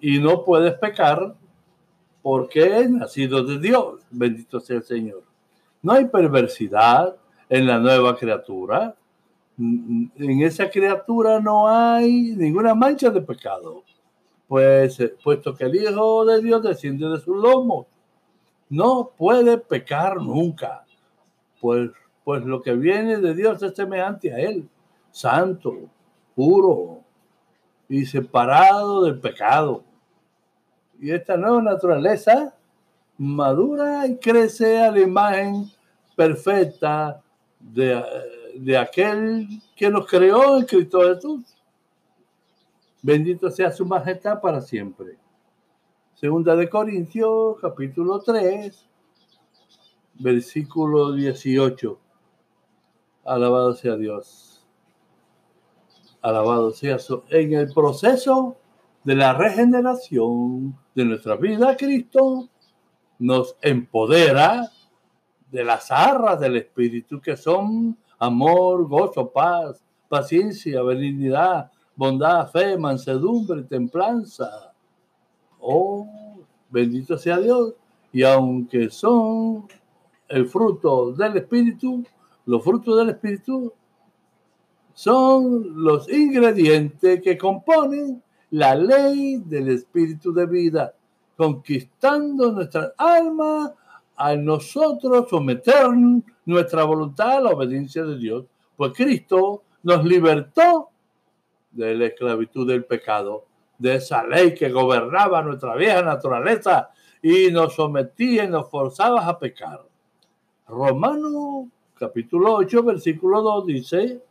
Y 0.00 0.18
no 0.18 0.44
puedes 0.44 0.74
pecar 0.74 1.34
porque 2.22 2.80
es 2.80 2.90
nacido 2.90 3.44
de 3.44 3.58
Dios. 3.58 4.02
Bendito 4.10 4.60
sea 4.60 4.76
el 4.76 4.82
Señor. 4.82 5.22
No 5.82 5.92
hay 5.92 6.06
perversidad 6.06 7.16
en 7.48 7.66
la 7.66 7.78
nueva 7.78 8.16
criatura 8.16 8.96
en 9.58 10.42
esa 10.42 10.68
criatura 10.68 11.40
no 11.40 11.68
hay 11.68 12.34
ninguna 12.36 12.74
mancha 12.74 13.10
de 13.10 13.22
pecado, 13.22 13.84
pues 14.46 14.98
puesto 15.22 15.54
que 15.54 15.64
el 15.64 15.76
Hijo 15.76 16.24
de 16.26 16.42
Dios 16.42 16.62
desciende 16.62 17.08
de 17.08 17.20
su 17.20 17.34
lomo, 17.34 17.86
no 18.68 19.10
puede 19.16 19.58
pecar 19.58 20.16
nunca, 20.16 20.84
pues, 21.60 21.90
pues 22.24 22.44
lo 22.44 22.60
que 22.60 22.74
viene 22.74 23.18
de 23.18 23.34
Dios 23.34 23.62
es 23.62 23.74
semejante 23.74 24.32
a 24.32 24.38
Él, 24.38 24.68
santo, 25.10 25.74
puro 26.34 27.00
y 27.88 28.06
separado 28.06 29.04
del 29.04 29.18
pecado. 29.20 29.84
Y 31.00 31.10
esta 31.10 31.36
nueva 31.36 31.62
naturaleza 31.62 32.54
madura 33.18 34.06
y 34.06 34.16
crece 34.16 34.78
a 34.78 34.90
la 34.90 35.00
imagen 35.00 35.70
perfecta 36.16 37.22
de 37.58 38.02
de 38.58 38.78
aquel 38.78 39.48
que 39.74 39.90
nos 39.90 40.06
creó 40.06 40.58
en 40.58 40.64
Cristo 40.64 41.00
Jesús. 41.02 41.44
Bendito 43.02 43.50
sea 43.50 43.70
su 43.70 43.84
majestad 43.84 44.40
para 44.40 44.60
siempre. 44.60 45.18
Segunda 46.14 46.56
de 46.56 46.68
Corintios, 46.68 47.58
capítulo 47.60 48.20
3, 48.20 48.86
versículo 50.14 51.12
18. 51.12 51.98
Alabado 53.24 53.74
sea 53.74 53.96
Dios. 53.96 54.45
Alabado 56.26 56.72
sea. 56.72 56.96
En 57.30 57.52
el 57.52 57.72
proceso 57.72 58.56
de 59.04 59.14
la 59.14 59.32
regeneración 59.34 60.76
de 60.92 61.04
nuestra 61.04 61.36
vida, 61.36 61.76
Cristo 61.76 62.48
nos 63.20 63.56
empodera 63.62 64.68
de 65.52 65.62
las 65.62 65.92
arras 65.92 66.40
del 66.40 66.56
Espíritu 66.56 67.20
que 67.20 67.36
son 67.36 67.96
amor, 68.18 68.88
gozo, 68.88 69.30
paz, 69.30 69.84
paciencia, 70.08 70.82
benignidad, 70.82 71.70
bondad, 71.94 72.50
fe, 72.50 72.76
mansedumbre, 72.76 73.62
templanza. 73.62 74.74
Oh, 75.60 76.08
bendito 76.68 77.16
sea 77.16 77.38
Dios. 77.38 77.74
Y 78.12 78.24
aunque 78.24 78.90
son 78.90 79.68
el 80.26 80.48
fruto 80.48 81.12
del 81.12 81.36
Espíritu, 81.36 82.02
los 82.46 82.64
frutos 82.64 82.98
del 82.98 83.10
Espíritu 83.10 83.72
son 84.96 85.84
los 85.84 86.08
ingredientes 86.10 87.20
que 87.20 87.36
componen 87.36 88.22
la 88.52 88.74
ley 88.74 89.42
del 89.44 89.68
Espíritu 89.68 90.32
de 90.32 90.46
vida, 90.46 90.94
conquistando 91.36 92.50
nuestra 92.50 92.94
alma 92.96 93.74
a 94.16 94.34
nosotros 94.36 95.28
someter 95.28 95.88
nuestra 96.46 96.84
voluntad 96.84 97.32
a 97.32 97.40
la 97.42 97.50
obediencia 97.50 98.04
de 98.04 98.16
Dios, 98.16 98.46
pues 98.74 98.92
Cristo 98.94 99.64
nos 99.82 100.02
libertó 100.02 100.88
de 101.72 101.94
la 101.94 102.06
esclavitud 102.06 102.66
del 102.66 102.86
pecado, 102.86 103.44
de 103.76 103.96
esa 103.96 104.26
ley 104.26 104.54
que 104.54 104.70
gobernaba 104.70 105.42
nuestra 105.42 105.76
vieja 105.76 106.00
naturaleza 106.00 106.88
y 107.20 107.50
nos 107.50 107.74
sometía 107.74 108.44
y 108.44 108.48
nos 108.48 108.70
forzaba 108.70 109.26
a 109.26 109.38
pecar. 109.38 109.84
Romano 110.66 111.68
capítulo 111.98 112.54
8, 112.54 112.82
versículo 112.82 113.42
2 113.42 113.66
dice, 113.66 114.22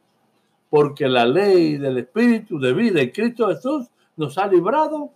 porque 0.70 1.08
la 1.08 1.26
ley 1.26 1.78
del 1.78 1.98
Espíritu 2.00 2.60
de 2.60 2.74
vida 2.74 3.02
en 3.02 3.12
Cristo 3.12 3.48
Jesús 3.48 3.88
nos 4.18 4.38
ha 4.38 4.48
librado 4.48 5.12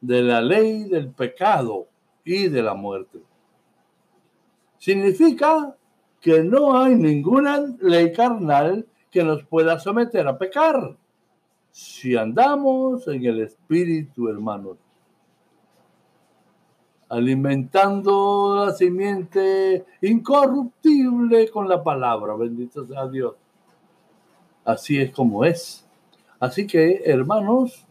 de 0.00 0.22
la 0.22 0.40
ley 0.40 0.84
del 0.84 1.10
pecado 1.10 1.86
y 2.24 2.48
de 2.48 2.62
la 2.62 2.74
muerte. 2.74 3.20
Significa 4.78 5.74
que 6.20 6.42
no 6.42 6.78
hay 6.78 6.94
ninguna 6.94 7.60
ley 7.80 8.12
carnal 8.12 8.86
que 9.10 9.24
nos 9.24 9.42
pueda 9.44 9.78
someter 9.78 10.26
a 10.26 10.38
pecar 10.38 10.96
si 11.70 12.16
andamos 12.16 13.06
en 13.08 13.24
el 13.24 13.40
Espíritu, 13.42 14.28
hermanos. 14.28 14.76
Alimentando 17.08 18.64
la 18.66 18.72
simiente 18.72 19.84
incorruptible 20.02 21.48
con 21.50 21.68
la 21.68 21.82
palabra, 21.82 22.34
bendito 22.34 22.86
sea 22.86 23.08
Dios. 23.08 23.34
Así 24.64 25.00
es 25.00 25.10
como 25.10 25.44
es. 25.44 25.86
Así 26.38 26.66
que, 26.66 27.02
hermanos, 27.04 27.84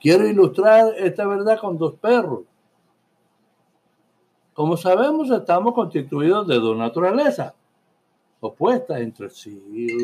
quiero 0.00 0.26
ilustrar 0.26 0.94
esta 0.96 1.26
verdad 1.26 1.58
con 1.58 1.78
dos 1.78 1.94
perros. 1.94 2.44
Como 4.52 4.76
sabemos, 4.76 5.30
estamos 5.30 5.74
constituidos 5.74 6.46
de 6.46 6.56
dos 6.56 6.76
naturalezas 6.76 7.54
opuestas 8.40 9.00
entre 9.00 9.30
sí. 9.30 9.62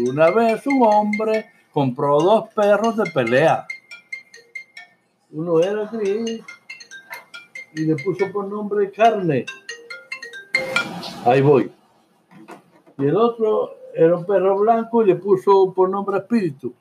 Una 0.08 0.30
vez 0.30 0.66
un 0.66 0.82
hombre 0.82 1.46
compró 1.72 2.20
dos 2.20 2.50
perros 2.54 2.96
de 2.96 3.10
pelea. 3.10 3.66
Uno 5.30 5.60
era 5.60 5.86
gris 5.86 6.42
y 7.74 7.80
le 7.80 7.96
puso 7.96 8.30
por 8.32 8.46
nombre 8.46 8.90
carne. 8.90 9.44
Ahí 11.24 11.40
voy. 11.40 11.70
Y 12.98 13.04
el 13.04 13.16
otro 13.16 13.76
era 13.96 14.14
un 14.14 14.26
perro 14.26 14.58
blanco 14.58 15.02
y 15.02 15.06
le 15.06 15.16
puso 15.16 15.72
por 15.72 15.88
nombre 15.88 16.18
espíritu. 16.18 16.74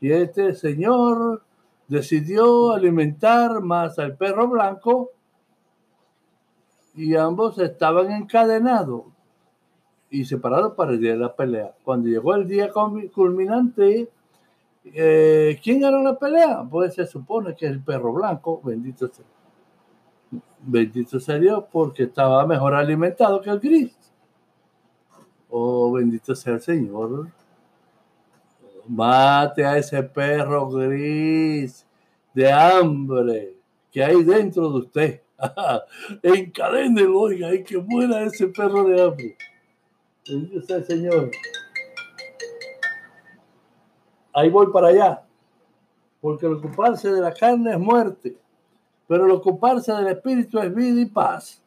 Y 0.00 0.12
este 0.12 0.54
señor 0.54 1.42
decidió 1.88 2.72
alimentar 2.72 3.60
más 3.60 3.98
al 3.98 4.16
perro 4.16 4.46
blanco 4.46 5.10
y 6.94 7.16
ambos 7.16 7.58
estaban 7.58 8.12
encadenados 8.12 9.02
y 10.08 10.24
separados 10.24 10.74
para 10.74 10.92
el 10.92 11.00
día 11.00 11.12
de 11.12 11.18
la 11.18 11.34
pelea. 11.34 11.74
Cuando 11.82 12.08
llegó 12.08 12.36
el 12.36 12.46
día 12.46 12.70
culminante, 13.12 14.08
eh, 14.84 15.58
¿quién 15.60 15.80
ganó 15.80 16.02
la 16.04 16.16
pelea? 16.16 16.64
Pues 16.70 16.94
se 16.94 17.04
supone 17.04 17.56
que 17.56 17.66
el 17.66 17.80
perro 17.80 18.12
blanco, 18.12 18.60
bendito 18.62 19.08
sea. 19.08 19.26
Bendito 20.60 21.18
sea 21.18 21.38
Dios, 21.38 21.64
porque 21.72 22.04
estaba 22.04 22.46
mejor 22.46 22.74
alimentado 22.74 23.40
que 23.40 23.50
el 23.50 23.58
gris. 23.58 24.06
Oh, 25.48 25.92
bendito 25.92 26.34
sea 26.34 26.54
el 26.54 26.60
Señor. 26.60 27.28
Mate 28.88 29.64
a 29.64 29.78
ese 29.78 30.02
perro 30.02 30.68
gris 30.68 31.86
de 32.34 32.52
hambre 32.52 33.56
que 33.90 34.04
hay 34.04 34.22
dentro 34.22 34.70
de 34.70 34.78
usted. 34.78 35.22
Encadénelo, 36.22 37.20
oiga, 37.20 37.54
y 37.54 37.64
que 37.64 37.78
muera 37.78 38.22
ese 38.22 38.48
perro 38.48 38.84
de 38.84 39.02
hambre. 39.02 39.36
Bendito 40.28 40.60
sea 40.62 40.76
el 40.76 40.84
Señor. 40.84 41.30
Ahí 44.32 44.50
voy 44.50 44.66
para 44.70 44.88
allá. 44.88 45.22
Porque 46.20 46.46
el 46.46 46.54
ocuparse 46.54 47.10
de 47.10 47.20
la 47.20 47.32
carne 47.32 47.72
es 47.72 47.78
muerte, 47.78 48.36
pero 49.06 49.26
el 49.26 49.30
ocuparse 49.30 49.92
del 49.92 50.08
espíritu 50.08 50.58
es 50.58 50.74
vida 50.74 51.00
y 51.00 51.06
paz. 51.06 51.62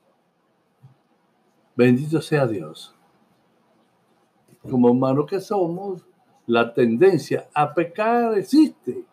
Bendito 1.76 2.22
sea 2.22 2.46
Dios. 2.46 2.94
Como 4.62 4.92
humanos 4.92 5.26
que 5.28 5.40
somos, 5.40 6.06
la 6.48 6.74
tendencia 6.74 7.48
a 7.54 7.74
pecar 7.74 8.38
existe. 8.38 9.04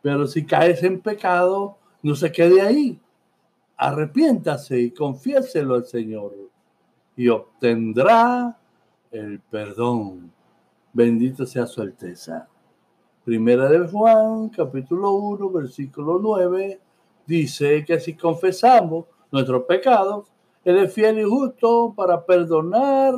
Pero 0.00 0.26
si 0.26 0.44
caes 0.44 0.82
en 0.82 1.00
pecado, 1.00 1.76
no 2.02 2.14
se 2.14 2.32
quede 2.32 2.60
ahí. 2.60 3.00
Arrepiéntase 3.76 4.80
y 4.80 4.90
confiéselo 4.90 5.74
al 5.74 5.86
Señor 5.86 6.34
y 7.16 7.28
obtendrá 7.28 8.56
el 9.10 9.40
perdón. 9.40 10.32
Bendito 10.92 11.44
sea 11.44 11.66
su 11.66 11.82
Alteza. 11.82 12.48
Primera 13.24 13.68
de 13.68 13.86
Juan, 13.86 14.48
capítulo 14.48 15.12
1, 15.12 15.50
versículo 15.50 16.18
9, 16.18 16.80
dice 17.26 17.84
que 17.84 18.00
si 18.00 18.14
confesamos 18.14 19.04
nuestros 19.30 19.64
pecados, 19.64 20.28
Él 20.64 20.78
es 20.78 20.92
fiel 20.92 21.20
y 21.20 21.24
justo 21.24 21.92
para 21.96 22.24
perdonar 22.24 23.14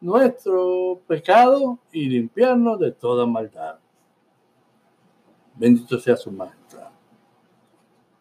nuestro 0.00 1.00
pecado 1.06 1.78
y 1.92 2.08
limpiarnos 2.08 2.78
de 2.78 2.92
toda 2.92 3.26
maldad. 3.26 3.76
Bendito 5.54 5.98
sea 5.98 6.16
su 6.16 6.30
maestra. 6.30 6.90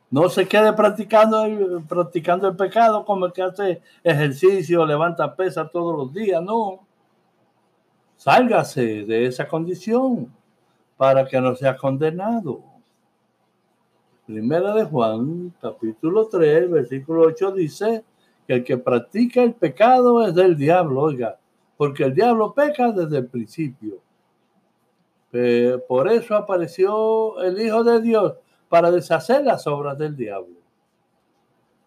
No 0.09 0.29
se 0.29 0.47
quede 0.47 0.71
practicando, 0.73 1.43
practicando 1.87 2.47
el 2.47 2.55
pecado 2.55 3.03
como 3.03 3.25
el 3.25 3.33
que 3.33 3.43
hace 3.43 3.81
ejercicio, 4.03 4.85
levanta 4.85 5.35
pesa 5.35 5.67
todos 5.67 5.95
los 5.97 6.13
días, 6.13 6.41
no. 6.41 6.79
Sálgase 8.15 9.05
de 9.05 9.25
esa 9.25 9.47
condición 9.47 10.33
para 10.95 11.27
que 11.27 11.39
no 11.39 11.55
sea 11.55 11.75
condenado. 11.77 12.63
Primera 14.25 14.73
de 14.73 14.85
Juan, 14.85 15.53
capítulo 15.61 16.27
3, 16.27 16.71
versículo 16.71 17.21
8 17.23 17.51
dice 17.51 18.03
que 18.47 18.53
el 18.53 18.63
que 18.63 18.77
practica 18.77 19.43
el 19.43 19.53
pecado 19.53 20.25
es 20.25 20.33
del 20.33 20.55
diablo, 20.55 21.01
oiga, 21.01 21.37
porque 21.75 22.05
el 22.05 22.13
diablo 22.13 22.53
peca 22.53 22.91
desde 22.91 23.17
el 23.17 23.27
principio. 23.27 24.01
Por 25.87 26.09
eso 26.09 26.35
apareció 26.35 27.39
el 27.41 27.61
Hijo 27.61 27.83
de 27.83 28.01
Dios 28.01 28.35
para 28.69 28.89
deshacer 28.89 29.43
las 29.43 29.67
obras 29.67 29.97
del 29.97 30.15
diablo. 30.15 30.55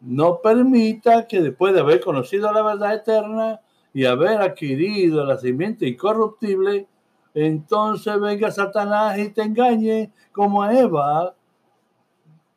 No 0.00 0.40
permita 0.40 1.26
que 1.26 1.40
después 1.40 1.74
de 1.74 1.80
haber 1.80 2.00
conocido 2.00 2.52
la 2.52 2.62
verdad 2.62 2.94
eterna 2.94 3.60
y 3.92 4.04
haber 4.04 4.40
adquirido 4.40 5.24
la 5.24 5.36
simiente 5.38 5.88
incorruptible, 5.88 6.86
entonces 7.34 8.20
venga 8.20 8.50
Satanás 8.50 9.18
y 9.18 9.30
te 9.30 9.42
engañe 9.42 10.12
como 10.32 10.62
a 10.62 10.78
Eva 10.78 11.34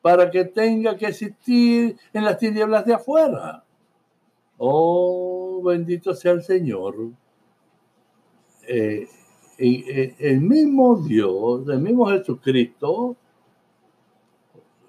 para 0.00 0.30
que 0.30 0.44
tenga 0.44 0.96
que 0.96 1.06
existir 1.06 1.96
en 2.12 2.24
las 2.24 2.38
tinieblas 2.38 2.84
de 2.84 2.94
afuera. 2.94 3.63
Oh, 4.58 5.62
bendito 5.64 6.14
sea 6.14 6.32
el 6.32 6.42
Señor. 6.42 6.94
Eh, 8.66 9.06
eh, 9.58 10.14
el 10.18 10.40
mismo 10.40 10.96
Dios, 10.96 11.68
el 11.68 11.80
mismo 11.80 12.06
Jesucristo, 12.06 13.16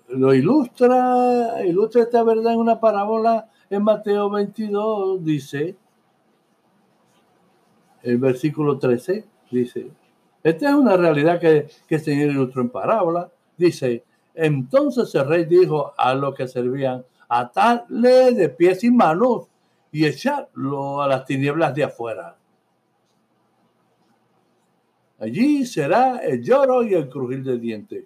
lo 0.10 0.34
ilustra, 0.34 1.66
ilustra 1.66 2.04
esta 2.04 2.24
verdad 2.24 2.54
en 2.54 2.60
una 2.60 2.80
parábola 2.80 3.50
en 3.70 3.84
Mateo 3.84 4.30
22, 4.30 5.24
dice, 5.24 5.76
el 8.04 8.18
versículo 8.18 8.78
13, 8.78 9.26
dice, 9.52 9.92
esta 10.44 10.70
es 10.70 10.76
una 10.76 10.96
realidad 10.96 11.40
que, 11.40 11.68
que 11.88 11.96
el 11.96 12.02
Señor 12.02 12.30
ilustró 12.30 12.62
en 12.62 12.70
parábola, 12.70 13.32
dice, 13.58 14.04
entonces 14.36 15.14
el 15.16 15.28
rey 15.28 15.46
dijo 15.46 15.94
a 15.98 16.14
los 16.14 16.36
que 16.36 16.48
servían, 16.48 17.04
atarle 17.28 18.32
de 18.34 18.50
pies 18.50 18.84
y 18.84 18.92
manos 18.92 19.48
y 19.96 20.06
echarlo 20.06 21.02
a 21.02 21.08
las 21.08 21.24
tinieblas 21.24 21.74
de 21.74 21.86
afuera. 21.86 22.38
Allí 25.18 25.66
será 25.66 26.18
el 26.18 26.44
lloro 26.44 26.84
y 26.84 26.94
el 26.94 27.08
crujir 27.08 27.42
de 27.46 27.58
dientes. 27.58 28.04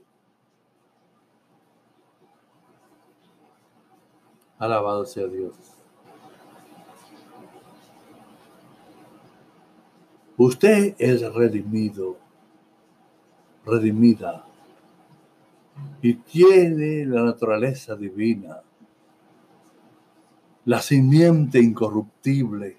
Alabado 4.59 5.03
sea 5.03 5.25
Dios. 5.25 5.55
Usted 10.37 10.93
es 10.99 11.33
redimido, 11.33 12.19
redimida, 13.65 14.45
y 16.03 16.13
tiene 16.13 17.03
la 17.07 17.23
naturaleza 17.23 17.95
divina. 17.95 18.61
La 20.69 20.83
simiente 20.83 21.59
incorruptible. 21.59 22.77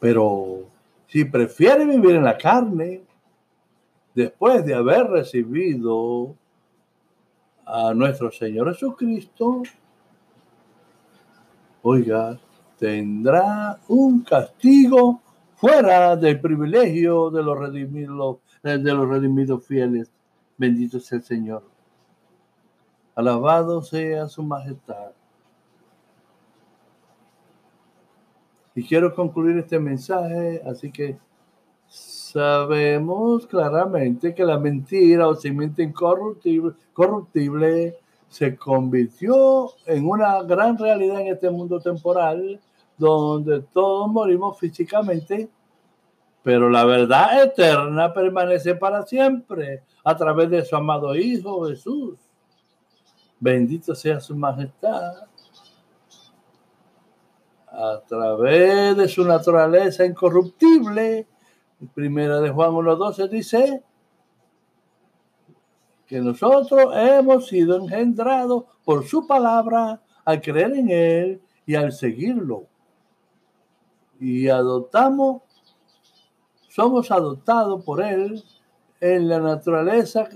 Pero 0.00 0.62
si 1.08 1.26
prefiere 1.26 1.84
vivir 1.84 2.16
en 2.16 2.24
la 2.24 2.38
carne, 2.38 3.02
después 4.14 4.64
de 4.64 4.72
haber 4.72 5.08
recibido 5.08 6.34
a 7.66 7.92
nuestro 7.92 8.32
Señor 8.32 8.72
Jesucristo, 8.72 9.62
oiga, 11.82 12.40
tendrá 12.78 13.78
un 13.88 14.22
castigo 14.22 15.20
fuera 15.54 16.16
del 16.16 16.40
privilegio 16.40 17.28
de 17.28 17.42
los 17.42 17.58
redimidos, 17.58 18.38
de 18.62 18.78
los 18.78 19.06
redimidos 19.06 19.66
fieles. 19.66 20.10
Bendito 20.56 20.98
sea 20.98 21.18
el 21.18 21.24
Señor. 21.24 21.62
Alabado 23.14 23.82
sea 23.82 24.28
su 24.28 24.42
majestad. 24.42 25.12
Y 28.74 28.84
quiero 28.84 29.14
concluir 29.14 29.58
este 29.58 29.78
mensaje, 29.78 30.60
así 30.66 30.90
que 30.90 31.16
sabemos 31.86 33.46
claramente 33.46 34.34
que 34.34 34.44
la 34.44 34.58
mentira 34.58 35.28
o 35.28 35.34
simiente 35.36 35.82
incorruptible 35.82 36.74
corruptible, 36.92 37.96
se 38.28 38.56
convirtió 38.56 39.70
en 39.86 40.08
una 40.08 40.42
gran 40.42 40.76
realidad 40.76 41.20
en 41.20 41.28
este 41.28 41.50
mundo 41.50 41.78
temporal 41.78 42.60
donde 42.96 43.60
todos 43.72 44.10
morimos 44.10 44.58
físicamente, 44.58 45.48
pero 46.42 46.68
la 46.68 46.84
verdad 46.84 47.44
eterna 47.44 48.12
permanece 48.12 48.74
para 48.74 49.02
siempre 49.04 49.82
a 50.02 50.16
través 50.16 50.50
de 50.50 50.64
su 50.64 50.74
amado 50.74 51.14
Hijo 51.14 51.66
Jesús. 51.66 52.18
Bendito 53.38 53.94
sea 53.94 54.20
su 54.20 54.34
majestad. 54.34 55.12
A 57.76 58.02
través 58.06 58.96
de 58.96 59.08
su 59.08 59.24
naturaleza 59.24 60.04
incorruptible, 60.04 61.26
primera 61.94 62.40
de 62.40 62.50
Juan 62.50 62.70
1.12 62.70 63.28
dice 63.28 63.82
que 66.06 66.20
nosotros 66.20 66.94
hemos 66.94 67.48
sido 67.48 67.78
engendrados 67.78 68.64
por 68.84 69.04
su 69.04 69.26
palabra 69.26 70.00
al 70.24 70.40
creer 70.40 70.72
en 70.74 70.90
Él 70.90 71.42
y 71.66 71.74
al 71.74 71.92
seguirlo 71.92 72.68
y 74.24 74.48
adoptamos, 74.48 75.42
somos 76.68 77.10
adoptados 77.10 77.84
por 77.84 78.02
Él 78.02 78.42
en 79.00 79.28
la 79.28 79.38
naturaleza 79.38 80.28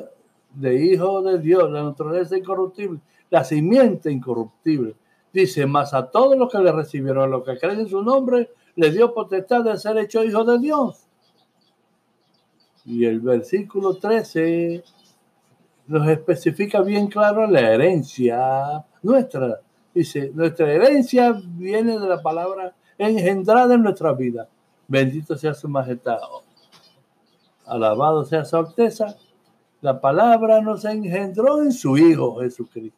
de 0.55 0.85
hijo 0.85 1.23
de 1.23 1.39
Dios, 1.39 1.71
la 1.71 1.83
naturaleza 1.83 2.37
incorruptible, 2.37 3.01
la 3.31 3.45
simiente 3.45 4.11
incorruptible. 4.11 4.95
Dice, 5.39 5.67
más 5.67 5.95
a 5.95 6.11
todos 6.11 6.37
los 6.37 6.51
que 6.51 6.59
le 6.59 6.73
recibieron, 6.73 7.31
los 7.31 7.45
que 7.45 7.57
creen 7.57 7.79
en 7.79 7.89
su 7.89 8.03
nombre, 8.03 8.51
le 8.75 8.91
dio 8.91 9.15
potestad 9.15 9.63
de 9.63 9.79
ser 9.79 9.97
hecho 9.99 10.25
hijo 10.25 10.43
de 10.43 10.59
Dios. 10.59 11.07
Y 12.85 13.05
el 13.05 13.21
versículo 13.21 13.95
13 13.95 14.83
nos 15.87 16.09
especifica 16.09 16.81
bien 16.81 17.07
claro 17.07 17.47
la 17.47 17.61
herencia 17.61 18.85
nuestra. 19.01 19.61
Dice, 19.95 20.33
nuestra 20.35 20.73
herencia 20.73 21.41
viene 21.41 22.01
de 22.01 22.09
la 22.09 22.21
palabra 22.21 22.75
engendrada 22.99 23.77
en 23.77 23.85
nuestra 23.85 24.13
vida. 24.15 24.49
Bendito 24.89 25.37
sea 25.37 25.55
su 25.55 25.69
majestad. 25.69 26.19
Alabado 27.65 28.25
sea 28.25 28.45
su 28.45 28.57
alteza. 28.57 29.15
La 29.83 30.01
palabra 30.01 30.61
nos 30.61 30.85
engendró 30.85 31.63
en 31.63 31.71
su 31.71 31.97
Hijo 31.97 32.41
Jesucristo. 32.41 32.98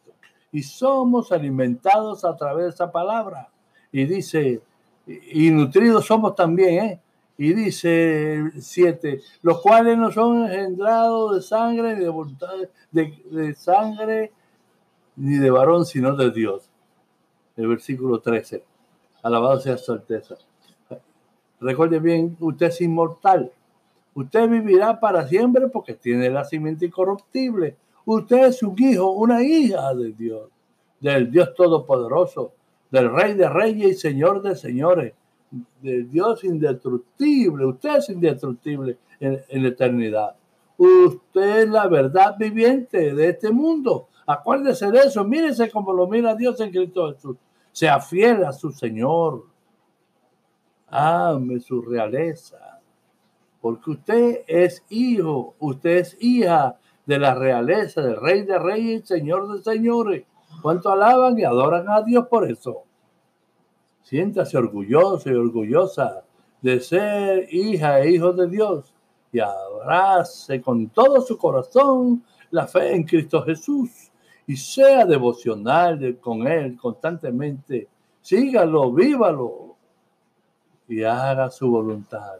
Y 0.51 0.63
somos 0.63 1.31
alimentados 1.31 2.25
a 2.25 2.35
través 2.35 2.65
de 2.65 2.69
esa 2.71 2.91
palabra. 2.91 3.49
Y 3.91 4.05
dice, 4.05 4.61
y 5.07 5.49
nutridos 5.51 6.05
somos 6.05 6.35
también, 6.35 6.85
¿eh? 6.85 7.01
Y 7.37 7.53
dice 7.53 8.51
siete, 8.59 9.21
los 9.41 9.61
cuales 9.61 9.97
no 9.97 10.11
son 10.11 10.43
engendrados 10.43 11.35
de 11.35 11.41
sangre 11.41 11.95
ni 11.95 12.03
de 12.03 12.09
voluntad, 12.09 12.49
de, 12.91 13.23
de 13.31 13.53
sangre 13.55 14.31
ni 15.15 15.37
de 15.37 15.49
varón, 15.49 15.85
sino 15.85 16.15
de 16.15 16.29
Dios. 16.31 16.69
El 17.55 17.67
versículo 17.67 18.19
13. 18.19 18.63
Alabado 19.23 19.59
sea 19.59 19.77
su 19.77 19.91
alteza. 19.91 20.35
Recuerde 21.59 21.99
bien, 21.99 22.35
usted 22.39 22.67
es 22.67 22.81
inmortal. 22.81 23.51
Usted 24.13 24.49
vivirá 24.49 24.99
para 24.99 25.27
siempre 25.27 25.67
porque 25.67 25.93
tiene 25.93 26.29
la 26.29 26.43
simiente 26.43 26.85
incorruptible. 26.85 27.77
Usted 28.05 28.45
es 28.45 28.63
un 28.63 28.75
hijo, 28.77 29.11
una 29.11 29.43
hija 29.43 29.93
de 29.93 30.11
Dios, 30.13 30.49
del 30.99 31.31
Dios 31.31 31.53
Todopoderoso, 31.55 32.53
del 32.89 33.11
Rey 33.11 33.33
de 33.33 33.47
Reyes 33.47 33.91
y 33.91 33.99
Señor 33.99 34.41
de 34.41 34.55
Señores, 34.55 35.13
del 35.81 36.09
Dios 36.09 36.43
indestructible. 36.43 37.65
Usted 37.65 37.97
es 37.97 38.09
indestructible 38.09 38.97
en, 39.19 39.41
en 39.47 39.63
la 39.63 39.69
eternidad. 39.69 40.35
Usted 40.77 41.63
es 41.63 41.69
la 41.69 41.87
verdad 41.87 42.35
viviente 42.37 43.13
de 43.13 43.29
este 43.29 43.51
mundo. 43.51 44.07
Acuérdese 44.25 44.91
de 44.91 44.99
eso. 44.99 45.23
Mírese 45.23 45.69
como 45.69 45.93
lo 45.93 46.07
mira 46.07 46.35
Dios 46.35 46.59
en 46.59 46.71
Cristo 46.71 47.13
Jesús 47.13 47.37
sea 47.71 47.99
fiel 47.99 48.43
a 48.43 48.51
su 48.51 48.71
Señor, 48.71 49.45
ame 50.87 51.59
su 51.59 51.81
realeza, 51.81 52.81
porque 53.61 53.91
usted 53.91 54.43
es 54.47 54.83
hijo, 54.89 55.55
usted 55.59 55.97
es 55.97 56.17
hija 56.19 56.77
de 57.11 57.19
la 57.19 57.35
realeza, 57.35 58.01
del 58.01 58.15
Rey 58.15 58.43
de 58.43 58.57
Reyes 58.57 59.05
Señor 59.05 59.51
de 59.51 59.61
Señores. 59.61 60.23
¿Cuánto 60.61 60.89
alaban 60.89 61.37
y 61.37 61.43
adoran 61.43 61.89
a 61.89 62.01
Dios 62.03 62.25
por 62.29 62.49
eso? 62.49 62.83
Siéntase 64.01 64.57
orgulloso 64.57 65.29
y 65.29 65.33
orgullosa 65.33 66.23
de 66.61 66.79
ser 66.79 67.53
hija 67.53 67.99
e 67.99 68.11
hijo 68.11 68.31
de 68.31 68.47
Dios 68.47 68.93
y 69.33 69.39
abrace 69.41 70.61
con 70.61 70.87
todo 70.87 71.19
su 71.19 71.37
corazón 71.37 72.23
la 72.49 72.65
fe 72.65 72.95
en 72.95 73.03
Cristo 73.03 73.43
Jesús 73.43 73.89
y 74.47 74.55
sea 74.55 75.05
devocional 75.05 76.17
con 76.21 76.47
Él 76.47 76.77
constantemente. 76.77 77.89
Sígalo, 78.21 78.93
vívalo 78.93 79.75
y 80.87 81.03
haga 81.03 81.49
su 81.49 81.69
voluntad. 81.69 82.39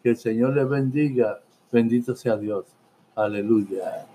Que 0.00 0.10
el 0.10 0.16
Señor 0.16 0.54
le 0.54 0.64
bendiga. 0.66 1.40
Bendito 1.72 2.14
sea 2.14 2.36
Dios. 2.36 2.76
Aleluya. 3.16 4.06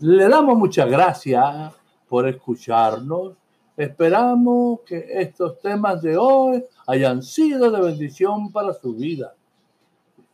Le 0.00 0.28
damos 0.28 0.56
muchas 0.56 0.88
gracias 0.88 1.74
por 2.08 2.28
escucharnos. 2.28 3.34
Esperamos 3.76 4.80
que 4.86 5.04
estos 5.10 5.60
temas 5.60 6.00
de 6.02 6.16
hoy 6.16 6.64
hayan 6.86 7.22
sido 7.22 7.70
de 7.70 7.80
bendición 7.80 8.52
para 8.52 8.72
su 8.72 8.94
vida. 8.94 9.34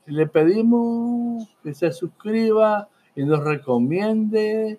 Le 0.06 0.26
pedimos 0.26 1.48
que 1.62 1.72
se 1.74 1.90
suscriba 1.92 2.88
y 3.16 3.24
nos 3.24 3.42
recomiende 3.42 4.78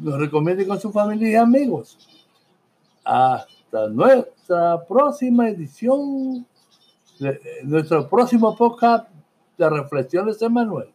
nos 0.00 0.18
recomiende 0.18 0.66
con 0.66 0.80
su 0.80 0.90
familia 0.90 1.30
y 1.30 1.34
amigos. 1.34 1.98
Hasta 3.04 3.88
nuestra 3.88 4.84
próxima 4.86 5.48
edición, 5.48 6.46
nuestro 7.64 8.08
próximo 8.08 8.56
podcast 8.56 9.09
Reflexiones 9.68 10.38
de 10.38 10.48
Manuel. 10.48 10.88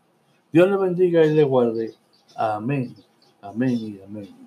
Dios 0.51 0.69
le 0.69 0.78
bendiga 0.78 1.25
y 1.25 1.34
le 1.34 1.43
guarde. 1.43 1.93
Amén, 2.36 2.95
amén 3.41 3.71
y 3.71 4.01
amén. 4.01 4.44